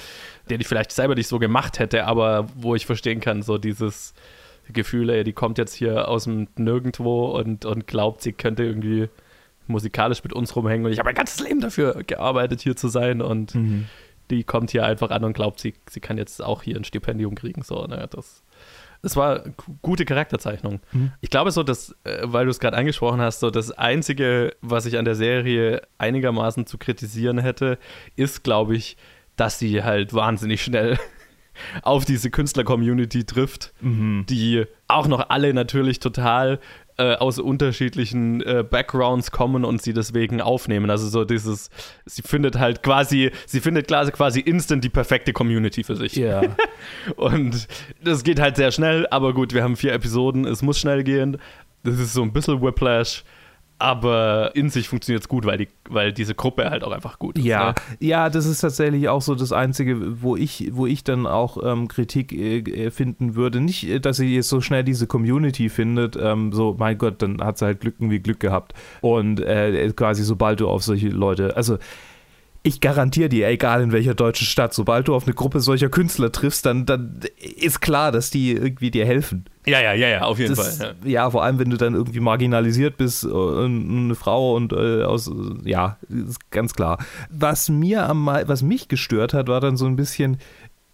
[0.50, 4.14] Den ich vielleicht selber nicht so gemacht hätte, aber wo ich verstehen kann, so dieses
[4.72, 9.08] Gefühl, ey, die kommt jetzt hier aus dem Nirgendwo und, und glaubt, sie könnte irgendwie
[9.68, 13.20] musikalisch mit uns rumhängen und ich habe mein ganzes Leben dafür gearbeitet, hier zu sein
[13.20, 13.86] und mhm
[14.30, 17.34] die kommt hier einfach an und glaubt, sie, sie kann jetzt auch hier ein Stipendium
[17.34, 17.62] kriegen.
[17.62, 18.08] So, ne?
[18.10, 18.42] das,
[19.02, 19.44] das war
[19.82, 20.80] gute Charakterzeichnung.
[20.92, 21.12] Mhm.
[21.20, 24.86] Ich glaube so, dass, äh, weil du es gerade angesprochen hast, so das Einzige, was
[24.86, 27.78] ich an der Serie einigermaßen zu kritisieren hätte,
[28.16, 28.96] ist, glaube ich,
[29.36, 30.98] dass sie halt wahnsinnig schnell
[31.82, 34.24] auf diese Künstler-Community trifft, mhm.
[34.28, 36.58] die auch noch alle natürlich total
[36.98, 40.90] äh, aus unterschiedlichen äh, Backgrounds kommen und sie deswegen aufnehmen.
[40.90, 41.70] Also so dieses,
[42.06, 46.16] sie findet halt quasi, sie findet quasi instant die perfekte Community für sich.
[46.16, 46.42] Ja.
[46.42, 46.56] Yeah.
[47.16, 47.68] und
[48.02, 51.38] das geht halt sehr schnell, aber gut, wir haben vier Episoden, es muss schnell gehen.
[51.82, 53.24] Das ist so ein bisschen Whiplash
[53.78, 57.36] aber in sich funktioniert es gut, weil, die, weil diese Gruppe halt auch einfach gut
[57.36, 57.44] ist.
[57.44, 57.74] Ja, ne?
[58.00, 61.88] ja, das ist tatsächlich auch so das Einzige, wo ich, wo ich dann auch ähm,
[61.88, 63.60] Kritik äh, äh finden würde.
[63.60, 67.42] Nicht, äh, dass sie jetzt so schnell diese Community findet, ähm, so, mein Gott, dann
[67.42, 68.72] hat sie halt Glück wie Glück gehabt.
[69.02, 71.76] Und äh, quasi sobald du auf solche Leute, also
[72.66, 76.32] ich garantiere dir, egal in welcher deutschen Stadt, sobald du auf eine Gruppe solcher Künstler
[76.32, 79.44] triffst, dann, dann ist klar, dass die irgendwie dir helfen.
[79.68, 80.94] Ja, ja, ja, ja, auf jeden das, Fall.
[81.02, 81.10] Ja.
[81.10, 81.30] ja.
[81.30, 85.30] vor allem, wenn du dann irgendwie marginalisiert bist, äh, eine Frau und äh, aus,
[85.64, 86.98] ja, ist ganz klar.
[87.30, 90.38] Was mir am was mich gestört hat, war dann so ein bisschen,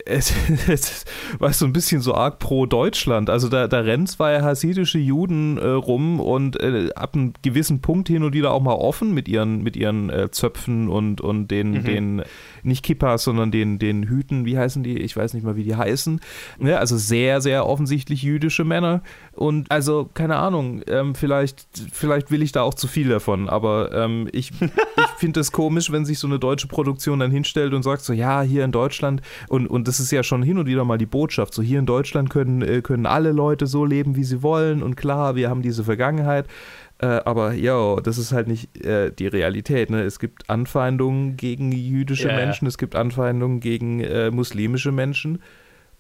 [0.05, 0.33] es,
[0.69, 1.05] es
[1.39, 3.31] war so ein bisschen so arg pro Deutschland.
[3.31, 8.09] Also da, da rennen zwei hasidische Juden äh, rum und äh, ab einem gewissen Punkt
[8.09, 11.73] hin und wieder auch mal offen mit ihren, mit ihren äh, Zöpfen und, und den,
[11.73, 11.85] mhm.
[11.85, 12.23] den,
[12.63, 14.99] nicht Kippas, sondern den, den Hüten, wie heißen die?
[14.99, 16.21] Ich weiß nicht mal, wie die heißen.
[16.61, 19.03] Ja, also sehr, sehr offensichtlich jüdische Männer.
[19.33, 23.93] Und also, keine Ahnung, ähm, vielleicht, vielleicht will ich da auch zu viel davon, aber
[23.93, 27.83] ähm, ich, ich finde es komisch, wenn sich so eine deutsche Produktion dann hinstellt und
[27.83, 30.87] sagt so, ja, hier in Deutschland, und, und das ist ja schon hin und wieder
[30.87, 34.25] mal die Botschaft, so hier in Deutschland können, äh, können alle Leute so leben, wie
[34.25, 36.47] sie wollen und klar, wir haben diese Vergangenheit,
[36.99, 39.91] äh, aber ja, das ist halt nicht äh, die Realität.
[39.91, 40.03] Ne?
[40.03, 42.37] Es gibt Anfeindungen gegen jüdische yeah.
[42.37, 45.43] Menschen, es gibt Anfeindungen gegen äh, muslimische Menschen.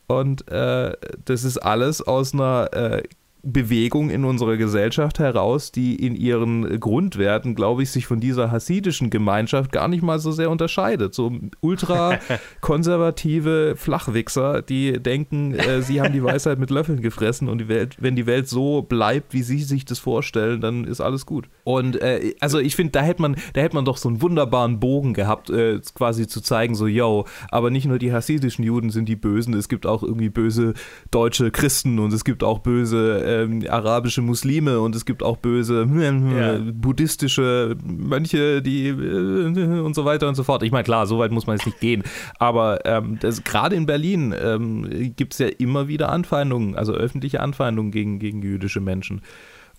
[0.07, 0.93] Und äh,
[1.25, 3.03] das ist alles aus einer äh,
[3.43, 9.11] Bewegung in unserer Gesellschaft heraus, die in ihren Grundwerten, glaube ich, sich von dieser hasidischen
[9.11, 11.13] Gemeinschaft gar nicht mal so sehr unterscheidet.
[11.13, 12.19] So ultra
[12.61, 17.97] konservative Flachwichser, die denken, äh, sie haben die Weisheit mit Löffeln gefressen und die Welt,
[17.99, 21.49] wenn die Welt so bleibt, wie sie sich das vorstellen, dann ist alles gut.
[21.65, 24.79] Und äh, also ich finde, da hätte man, da hätte man doch so einen wunderbaren
[24.79, 29.09] Bogen gehabt, äh, quasi zu zeigen, so, yo, aber nicht nur die hasidischen Juden sind
[29.09, 30.75] die Bösen, es gibt auch irgendwie böse
[31.11, 35.87] deutsche Christen und es gibt auch böse ähm, arabische Muslime und es gibt auch böse
[35.91, 36.59] äh, ja.
[36.73, 40.63] buddhistische Mönche, die äh, und so weiter und so fort.
[40.63, 42.03] Ich meine, klar, so weit muss man jetzt nicht gehen,
[42.39, 47.93] aber ähm, gerade in Berlin ähm, gibt es ja immer wieder Anfeindungen, also öffentliche Anfeindungen
[47.93, 49.23] gegen, gegen jüdische Menschen.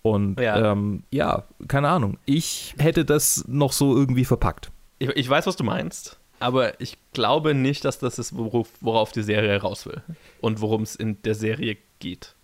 [0.01, 0.71] Und ja.
[0.73, 2.17] Ähm, ja, keine Ahnung.
[2.25, 4.69] Ich hätte das noch so irgendwie verpackt.
[4.99, 9.13] Ich, ich weiß, was du meinst aber ich glaube nicht, dass das ist, worauf, worauf
[9.13, 10.01] die Serie raus will
[10.41, 12.35] und worum es in der Serie geht.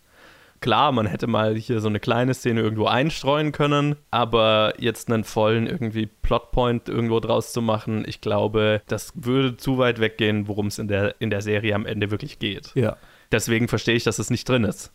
[0.62, 5.24] Klar, man hätte mal hier so eine kleine Szene irgendwo einstreuen können, aber jetzt einen
[5.24, 10.68] vollen irgendwie Plotpoint irgendwo draus zu machen, ich glaube, das würde zu weit weggehen, worum
[10.68, 12.72] es in der, in der Serie am Ende wirklich geht.
[12.76, 12.98] Ja.
[13.32, 14.92] Deswegen verstehe ich, dass es nicht drin ist.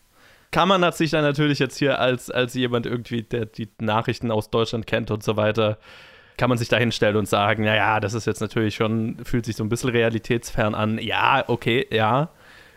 [0.50, 4.50] Kann man sich dann natürlich jetzt hier als, als jemand irgendwie, der die Nachrichten aus
[4.50, 5.78] Deutschland kennt und so weiter,
[6.36, 9.56] kann man sich da hinstellen und sagen, naja, das ist jetzt natürlich schon, fühlt sich
[9.56, 10.98] so ein bisschen realitätsfern an.
[10.98, 12.30] Ja, okay, ja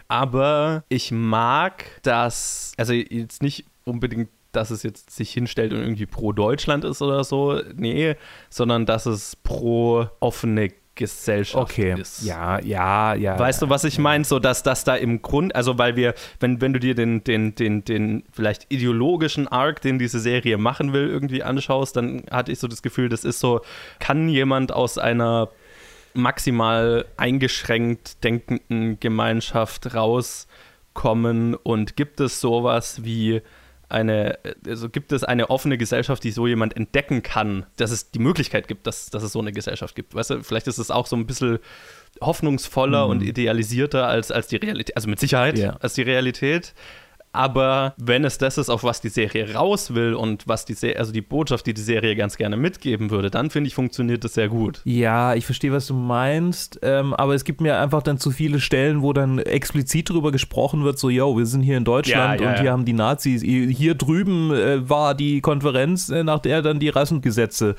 [0.08, 6.08] aber ich mag das, also jetzt nicht unbedingt dass es jetzt sich hinstellt und irgendwie
[6.08, 8.16] pro Deutschland ist oder so, nee,
[8.50, 11.96] sondern dass es pro offene Gesellschaft okay.
[11.98, 12.24] ist.
[12.24, 13.40] Ja, ja, ja.
[13.40, 14.26] Weißt du, was ich meine?
[14.26, 17.56] So, dass das da im Grund, also weil wir, wenn, wenn du dir den, den,
[17.56, 22.60] den, den vielleicht ideologischen Arc, den diese Serie machen will, irgendwie anschaust, dann hatte ich
[22.60, 23.62] so das Gefühl, das ist so,
[24.00, 25.50] kann jemand aus einer
[26.18, 33.42] maximal eingeschränkt denkenden Gemeinschaft rauskommen und gibt es sowas wie
[33.90, 38.20] eine, also gibt es eine offene Gesellschaft, die so jemand entdecken kann, dass es die
[38.20, 40.14] Möglichkeit gibt, dass, dass es so eine Gesellschaft gibt.
[40.14, 41.60] Weißt du, vielleicht ist es auch so ein bisschen
[42.20, 43.12] hoffnungsvoller mhm.
[43.12, 45.78] und idealisierter als, als die Realität, also mit Sicherheit yeah.
[45.80, 46.74] als die Realität.
[47.34, 50.98] Aber wenn es das ist, auf was die Serie raus will und was die Se
[50.98, 54.34] also die Botschaft, die die Serie ganz gerne mitgeben würde, dann finde ich, funktioniert das
[54.34, 54.82] sehr gut.
[54.86, 56.80] Ja, ich verstehe, was du meinst.
[56.82, 60.84] Ähm, aber es gibt mir einfach dann zu viele Stellen, wo dann explizit darüber gesprochen
[60.84, 63.42] wird, so, yo, wir sind hier in Deutschland ja, ja, und hier haben die Nazis,
[63.42, 67.76] hier drüben äh, war die Konferenz, äh, nach der dann die Rassengesetze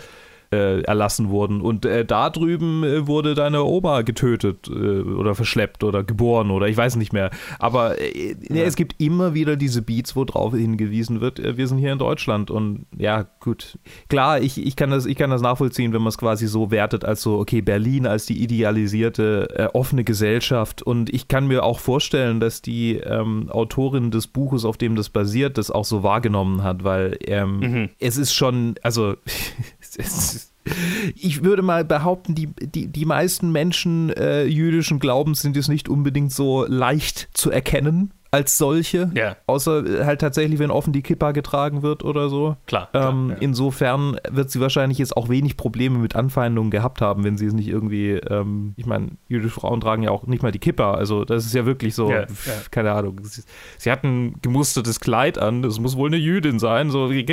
[0.52, 1.60] äh, erlassen wurden.
[1.60, 6.68] Und äh, da drüben äh, wurde deine Oma getötet äh, oder verschleppt oder geboren oder
[6.68, 7.30] ich weiß nicht mehr.
[7.58, 8.64] Aber äh, ja.
[8.64, 11.98] es gibt immer wieder diese Beats, wo drauf hingewiesen wird, äh, wir sind hier in
[11.98, 12.50] Deutschland.
[12.50, 13.78] Und ja, gut.
[14.08, 17.04] Klar, ich, ich, kann, das, ich kann das nachvollziehen, wenn man es quasi so wertet,
[17.04, 20.82] als so, okay, Berlin als die idealisierte, offene Gesellschaft.
[20.82, 25.08] Und ich kann mir auch vorstellen, dass die ähm, Autorin des Buches, auf dem das
[25.08, 27.88] basiert, das auch so wahrgenommen hat, weil ähm, mhm.
[27.98, 29.14] es ist schon, also
[31.14, 35.88] ich würde mal behaupten, die, die, die meisten Menschen äh, jüdischen Glaubens sind jetzt nicht
[35.88, 39.10] unbedingt so leicht zu erkennen als solche.
[39.14, 39.36] Ja.
[39.46, 42.56] Außer halt tatsächlich, wenn offen die Kippa getragen wird oder so.
[42.66, 42.88] Klar.
[42.92, 43.36] Ähm, klar ja.
[43.40, 47.54] Insofern wird sie wahrscheinlich jetzt auch wenig Probleme mit Anfeindungen gehabt haben, wenn sie es
[47.54, 50.92] nicht irgendwie, ähm, ich meine, jüdische Frauen tragen ja auch nicht mal die Kippa.
[50.92, 53.20] Also das ist ja wirklich so, ja, pf, keine Ahnung.
[53.22, 53.42] Sie,
[53.78, 56.90] sie, hat ein gemustertes Kleid an, das muss wohl eine Jüdin sein.
[56.90, 57.24] So, sie,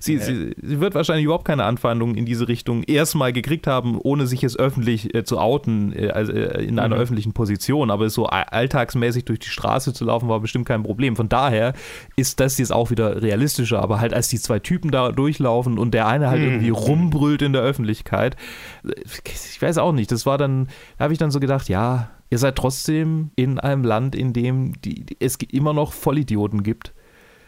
[0.00, 4.42] sie, sie, wird wahrscheinlich überhaupt keine Anfeindungen in diese Richtung erstmal gekriegt haben, ohne sich
[4.42, 7.02] jetzt öffentlich äh, zu outen, äh, also, äh, in einer mhm.
[7.02, 7.90] öffentlichen Position.
[7.90, 11.16] Aber so alltagsmäßig durch die Straße zu laufen, war bestimmt kein Problem.
[11.16, 11.72] Von daher
[12.16, 13.80] ist das jetzt auch wieder realistischer.
[13.80, 16.46] Aber halt, als die zwei Typen da durchlaufen und der eine halt mhm.
[16.46, 18.36] irgendwie rumbrüllt in der Öffentlichkeit,
[19.24, 20.10] ich weiß auch nicht.
[20.12, 20.68] Das war dann,
[20.98, 24.80] da habe ich dann so gedacht, ja, ihr seid trotzdem in einem Land, in dem
[24.82, 26.92] die, es immer noch Vollidioten gibt.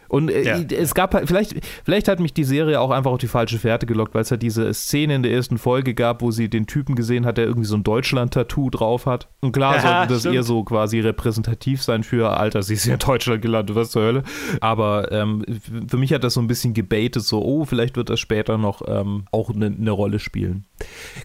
[0.09, 0.77] Und äh, ja.
[0.77, 3.85] es gab halt, vielleicht, vielleicht hat mich die Serie auch einfach auf die falsche Fährte
[3.85, 6.95] gelockt, weil es halt diese Szene in der ersten Folge gab, wo sie den Typen
[6.95, 9.27] gesehen hat, der irgendwie so ein Deutschland-Tattoo drauf hat.
[9.41, 10.35] Und klar ja, sollte das stimmt.
[10.35, 14.03] eher so quasi repräsentativ sein für, Alter, sie ist ja in Deutschland gelandet, was zur
[14.03, 14.23] Hölle.
[14.61, 15.43] Aber ähm,
[15.87, 18.81] für mich hat das so ein bisschen gebaitet, so, oh, vielleicht wird das später noch
[18.87, 20.65] ähm, auch eine ne Rolle spielen.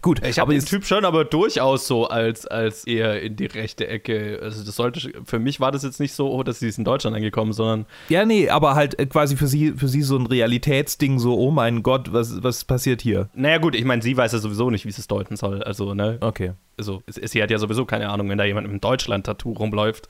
[0.01, 3.87] Gut, ich habe den Typ schon aber durchaus so als, als eher in die rechte
[3.87, 4.39] Ecke.
[4.41, 6.85] Also das sollte, für mich war das jetzt nicht so, oh, dass sie ist in
[6.85, 7.85] Deutschland angekommen, sondern.
[8.09, 11.51] Ja, nee, aber halt äh, quasi für sie, für sie so ein Realitätsding, so, oh
[11.51, 13.29] mein Gott, was, was passiert hier?
[13.33, 15.63] Naja, gut, ich meine, sie weiß ja sowieso nicht, wie es deuten soll.
[15.63, 16.17] Also, ne?
[16.21, 16.53] Okay.
[16.77, 20.07] Also, sie hat ja sowieso keine Ahnung, wenn da jemand mit einem Deutschland-Tattoo rumläuft,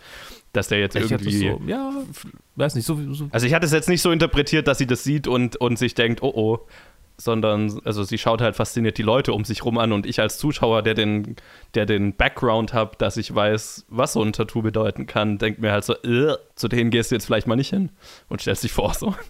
[0.53, 1.49] dass der jetzt ich irgendwie.
[1.49, 1.91] So, ja,
[2.55, 3.27] weiß nicht, so, so.
[3.31, 5.93] Also, ich hatte es jetzt nicht so interpretiert, dass sie das sieht und, und sich
[5.93, 6.67] denkt, oh oh
[7.17, 10.37] sondern also sie schaut halt fasziniert die Leute um sich rum an und ich als
[10.37, 11.35] Zuschauer, der den,
[11.75, 15.71] der den Background habe, dass ich weiß, was so ein Tattoo bedeuten kann, denkt mir
[15.71, 15.95] halt so,
[16.55, 17.91] zu denen gehst du jetzt vielleicht mal nicht hin
[18.29, 19.15] und stellst dich vor so.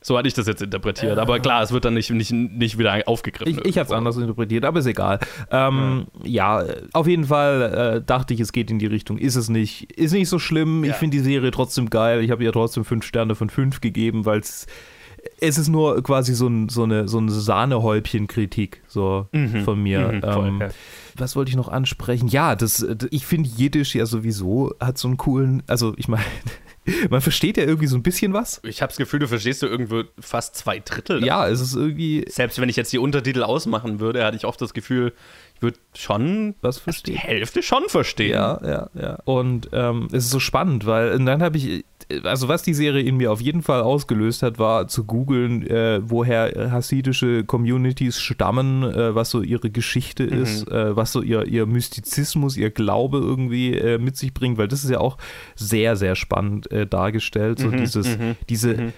[0.00, 1.18] So hatte ich das jetzt interpretiert.
[1.18, 3.60] Aber klar, es wird dann nicht, nicht, nicht wieder aufgegriffen.
[3.60, 5.20] Ich, ich habe es anders interpretiert, aber ist egal.
[5.50, 6.64] Ähm, ja.
[6.64, 6.74] ja.
[6.92, 9.18] auf jeden Fall äh, dachte ich, es geht in die Richtung.
[9.18, 9.92] Ist es nicht.
[9.92, 10.82] Ist nicht so schlimm.
[10.84, 10.90] Ja.
[10.90, 12.22] Ich finde die Serie trotzdem geil.
[12.24, 14.66] Ich habe ihr trotzdem fünf Sterne von fünf gegeben, weil es
[15.40, 19.64] es ist nur quasi so, ein, so eine, so eine Sahnehäubchen-Kritik so mhm.
[19.64, 20.12] von mir.
[20.12, 20.68] Mhm, voll, ähm, ja.
[21.16, 22.28] Was wollte ich noch ansprechen?
[22.28, 26.24] Ja, das, ich finde Jiddisch ja sowieso hat so einen coolen, also ich meine,
[27.10, 28.60] man versteht ja irgendwie so ein bisschen was.
[28.64, 31.20] Ich habe das Gefühl, du verstehst du irgendwo fast zwei Drittel.
[31.20, 31.26] Davon.
[31.26, 32.24] Ja, es ist irgendwie.
[32.28, 35.12] Selbst wenn ich jetzt die Untertitel ausmachen würde, hatte ich oft das Gefühl,
[35.54, 37.14] ich würde schon was verstehen.
[37.14, 38.32] die Hälfte schon verstehen.
[38.32, 39.18] Ja, ja, ja.
[39.24, 41.84] Und ähm, es ist so spannend, weil dann habe ich
[42.24, 46.00] also was die Serie in mir auf jeden Fall ausgelöst hat, war zu googeln, äh,
[46.02, 50.42] woher hasidische Communities stammen, äh, was so ihre Geschichte mhm.
[50.42, 54.68] ist, äh, was so ihr, ihr Mystizismus, ihr Glaube irgendwie äh, mit sich bringt, weil
[54.68, 55.18] das ist ja auch
[55.54, 58.92] sehr, sehr spannend äh, dargestellt, so mhm, dieses, mhm, diese mhm.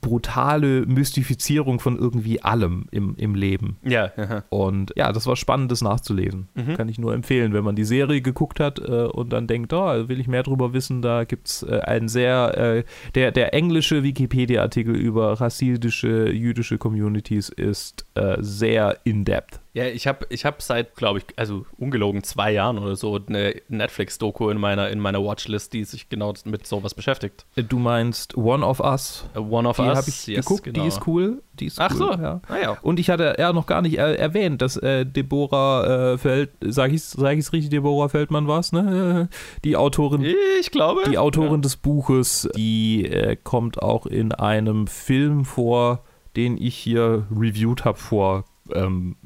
[0.00, 3.76] Brutale Mystifizierung von irgendwie allem im, im Leben.
[3.82, 4.12] Ja.
[4.16, 4.44] Aha.
[4.50, 6.48] Und ja, das war spannend, das nachzulesen.
[6.54, 6.76] Mhm.
[6.76, 10.08] Kann ich nur empfehlen, wenn man die Serie geguckt hat äh, und dann denkt, oh,
[10.08, 14.02] will ich mehr drüber wissen, da gibt es äh, einen sehr, äh, der, der englische
[14.02, 19.61] Wikipedia-Artikel über rassistische jüdische Communities ist äh, sehr in-depth.
[19.74, 23.54] Ja, ich habe ich hab seit, glaube ich, also ungelogen zwei Jahren oder so eine
[23.68, 27.46] Netflix-Doku in meiner, in meiner Watchlist, die sich genau mit sowas beschäftigt.
[27.56, 29.24] Du meinst One of Us?
[29.34, 29.96] Uh, One of die Us.
[29.96, 30.82] Habe ich yes, geguckt, genau.
[30.82, 31.42] die ist cool.
[31.54, 32.40] Die ist Ach cool, so, ja.
[32.48, 32.78] Ah, ja.
[32.82, 36.94] Und ich hatte ja noch gar nicht äh, erwähnt, dass äh, Deborah äh, Feld, sage
[36.94, 39.30] ich es sag richtig, Deborah Feldmann war es, ne?
[39.64, 40.22] Die Autorin.
[40.60, 41.02] Ich glaube.
[41.08, 41.58] Die Autorin ja.
[41.58, 46.04] des Buches, die äh, kommt auch in einem Film vor,
[46.36, 48.44] den ich hier reviewed habe vor
[48.74, 49.16] ähm,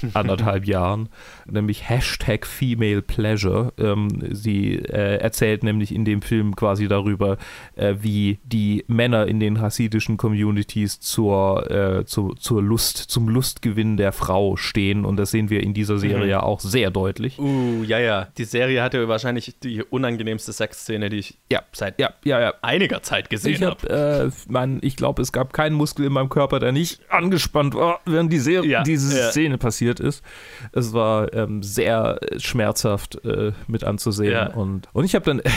[0.14, 1.08] anderthalb Jahren,
[1.46, 3.72] nämlich Hashtag Female Pleasure.
[3.78, 7.38] Ähm, sie äh, erzählt nämlich in dem Film quasi darüber,
[7.76, 13.96] äh, wie die Männer in den hasidischen Communities zur, äh, zu, zur Lust, zum Lustgewinn
[13.96, 15.04] der Frau stehen.
[15.04, 16.30] Und das sehen wir in dieser Serie mhm.
[16.30, 17.38] ja auch sehr deutlich.
[17.38, 18.28] Uh, ja, ja.
[18.38, 22.54] Die Serie hatte wahrscheinlich die unangenehmste Sexszene, die ich ja, seit ja, ja, ja.
[22.62, 24.32] einiger Zeit gesehen habe.
[24.52, 28.32] Äh, ich glaube, es gab keinen Muskel in meinem Körper, der nicht angespannt war, während
[28.32, 29.30] die Serie, ja, diese.
[29.32, 30.22] Szene passiert ist.
[30.72, 34.32] Es war ähm, sehr schmerzhaft äh, mit anzusehen.
[34.32, 34.54] Ja.
[34.54, 35.42] Und, und ich habe dann.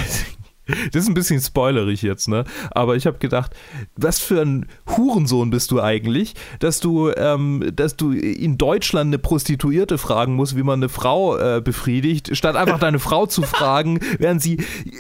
[0.91, 2.43] Das ist ein bisschen spoilerig jetzt, ne?
[2.71, 3.51] Aber ich habe gedacht,
[3.95, 9.19] was für ein Hurensohn bist du eigentlich, dass du, ähm, dass du in Deutschland eine
[9.19, 13.99] Prostituierte fragen musst, wie man eine Frau äh, befriedigt, statt einfach deine Frau zu fragen,
[14.17, 14.57] während sie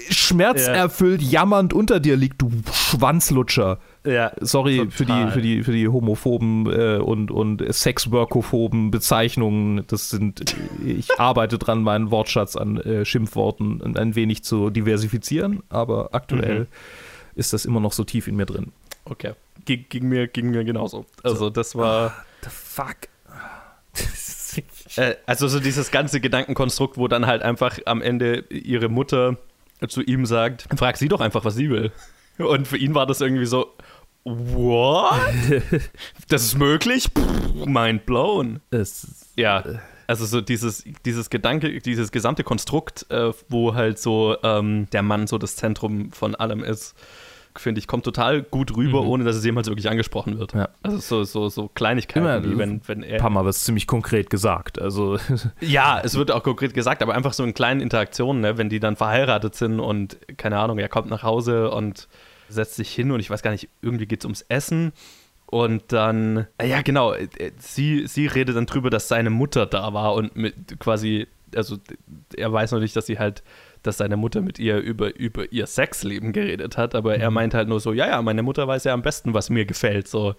[0.09, 2.51] schmerzerfüllt jammernd unter dir liegt, du
[2.97, 3.79] Schwanzlutscher.
[4.05, 9.85] Ja, Sorry für die, für, die, für die homophoben äh, und, und sexworkophoben Bezeichnungen.
[9.87, 16.09] Das sind, ich arbeite dran, meinen Wortschatz an äh, Schimpfworten ein wenig zu diversifizieren, aber
[16.13, 16.67] aktuell mhm.
[17.35, 18.71] ist das immer noch so tief in mir drin.
[19.05, 19.33] Okay.
[19.65, 21.05] Ging, ging mir, ging mir genauso.
[21.23, 22.13] Also, das war.
[22.15, 22.95] Oh, the fuck?
[24.97, 29.37] äh, also, so dieses ganze Gedankenkonstrukt, wo dann halt einfach am Ende ihre Mutter
[29.87, 31.91] zu ihm sagt: Frag sie doch einfach, was sie will.
[32.37, 33.75] Und für ihn war das irgendwie so,
[34.25, 35.21] What?
[36.29, 37.09] das ist möglich?
[37.65, 38.59] mind blown.
[38.71, 39.63] Es, ja.
[40.07, 45.27] Also so dieses, dieses Gedanke, dieses gesamte Konstrukt, äh, wo halt so ähm, der Mann
[45.27, 46.95] so das Zentrum von allem ist,
[47.59, 49.09] finde ich, kommt total gut rüber, mhm.
[49.09, 50.53] ohne dass es jemals wirklich angesprochen wird.
[50.53, 50.69] Ja.
[50.83, 53.15] Also so, so, so Kleinigkeiten, Immer, wie wenn, wenn er.
[53.15, 54.81] Ein paar Mal es ziemlich konkret gesagt.
[54.81, 55.17] Also
[55.61, 58.79] ja, es wird auch konkret gesagt, aber einfach so in kleinen Interaktionen, ne, wenn die
[58.79, 62.07] dann verheiratet sind und keine Ahnung, er kommt nach Hause und
[62.49, 64.93] setzt sich hin und ich weiß gar nicht, irgendwie geht es ums Essen.
[65.47, 67.27] Und dann, äh, ja genau, äh,
[67.57, 71.77] sie, sie redet dann drüber, dass seine Mutter da war und mit quasi, also
[72.35, 73.43] er weiß noch nicht, dass sie halt
[73.87, 77.21] dass seine Mutter mit ihr über, über ihr Sexleben geredet hat, aber mhm.
[77.21, 79.65] er meint halt nur so, ja, ja, meine Mutter weiß ja am besten, was mir
[79.65, 80.35] gefällt, so.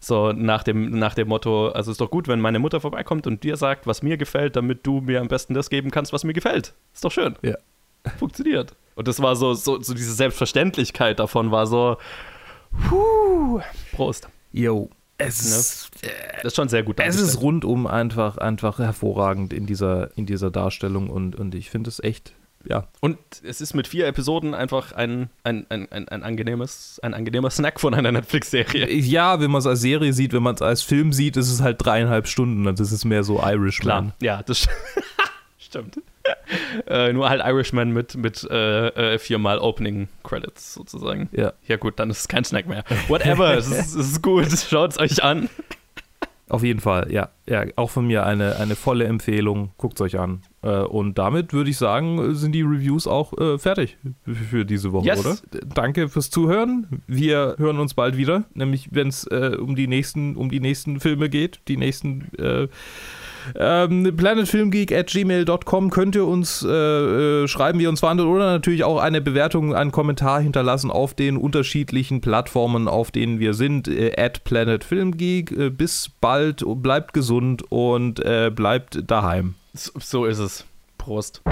[0.00, 3.42] So nach dem, nach dem Motto, also ist doch gut, wenn meine Mutter vorbeikommt und
[3.42, 6.34] dir sagt, was mir gefällt, damit du mir am besten das geben kannst, was mir
[6.34, 6.74] gefällt.
[6.92, 7.36] Ist doch schön.
[7.40, 7.54] Ja.
[8.18, 8.76] Funktioniert.
[8.96, 11.96] Und das war so, so, so diese Selbstverständlichkeit davon war so,
[12.86, 13.60] puh,
[13.92, 14.28] Prost.
[14.52, 14.90] Yo.
[15.16, 16.10] Es, ne?
[16.42, 16.98] das ist schon sehr gut.
[16.98, 21.88] Es ist rundum einfach, einfach hervorragend in dieser, in dieser Darstellung und, und ich finde
[21.88, 22.34] es echt,
[22.68, 22.88] ja.
[23.00, 27.50] Und es ist mit vier Episoden einfach ein, ein, ein, ein, ein angenehmes, ein angenehmer
[27.50, 28.88] Snack von einer Netflix-Serie.
[28.90, 31.60] Ja, wenn man es als Serie sieht, wenn man es als Film sieht, ist es
[31.60, 32.66] halt dreieinhalb Stunden.
[32.66, 34.12] Also es ist mehr so Irishman.
[34.18, 34.68] Klar, ja, das
[35.58, 35.98] stimmt.
[36.86, 41.28] äh, nur halt Irishman mit, mit äh, äh, viermal Opening Credits sozusagen.
[41.32, 41.52] Ja.
[41.66, 42.84] Ja, gut, dann ist es kein Snack mehr.
[43.08, 44.46] Whatever, es, ist, es ist gut.
[44.50, 45.50] Schaut es euch an.
[46.48, 47.30] Auf jeden Fall, ja.
[47.48, 49.72] Ja, auch von mir eine, eine volle Empfehlung.
[49.76, 50.42] Guckt es euch an.
[50.62, 55.06] Äh, und damit würde ich sagen, sind die Reviews auch äh, fertig für diese Woche,
[55.06, 55.20] yes.
[55.20, 55.36] oder?
[55.74, 57.02] Danke fürs Zuhören.
[57.06, 61.00] Wir hören uns bald wieder, nämlich wenn es äh, um die nächsten, um die nächsten
[61.00, 62.68] Filme geht, die nächsten äh,
[63.58, 68.52] ähm, planetfilmgeek at gmail.com könnt ihr uns äh, äh, schreiben, wie ihr uns wandelt oder
[68.52, 73.88] natürlich auch eine Bewertung, einen Kommentar hinterlassen auf den unterschiedlichen Plattformen, auf denen wir sind,
[73.88, 75.52] äh, at planetfilmgeek.
[75.52, 79.54] Äh, bis bald, bleibt gesund und äh, bleibt daheim.
[79.72, 80.64] So, so ist es.
[80.98, 81.42] Prost.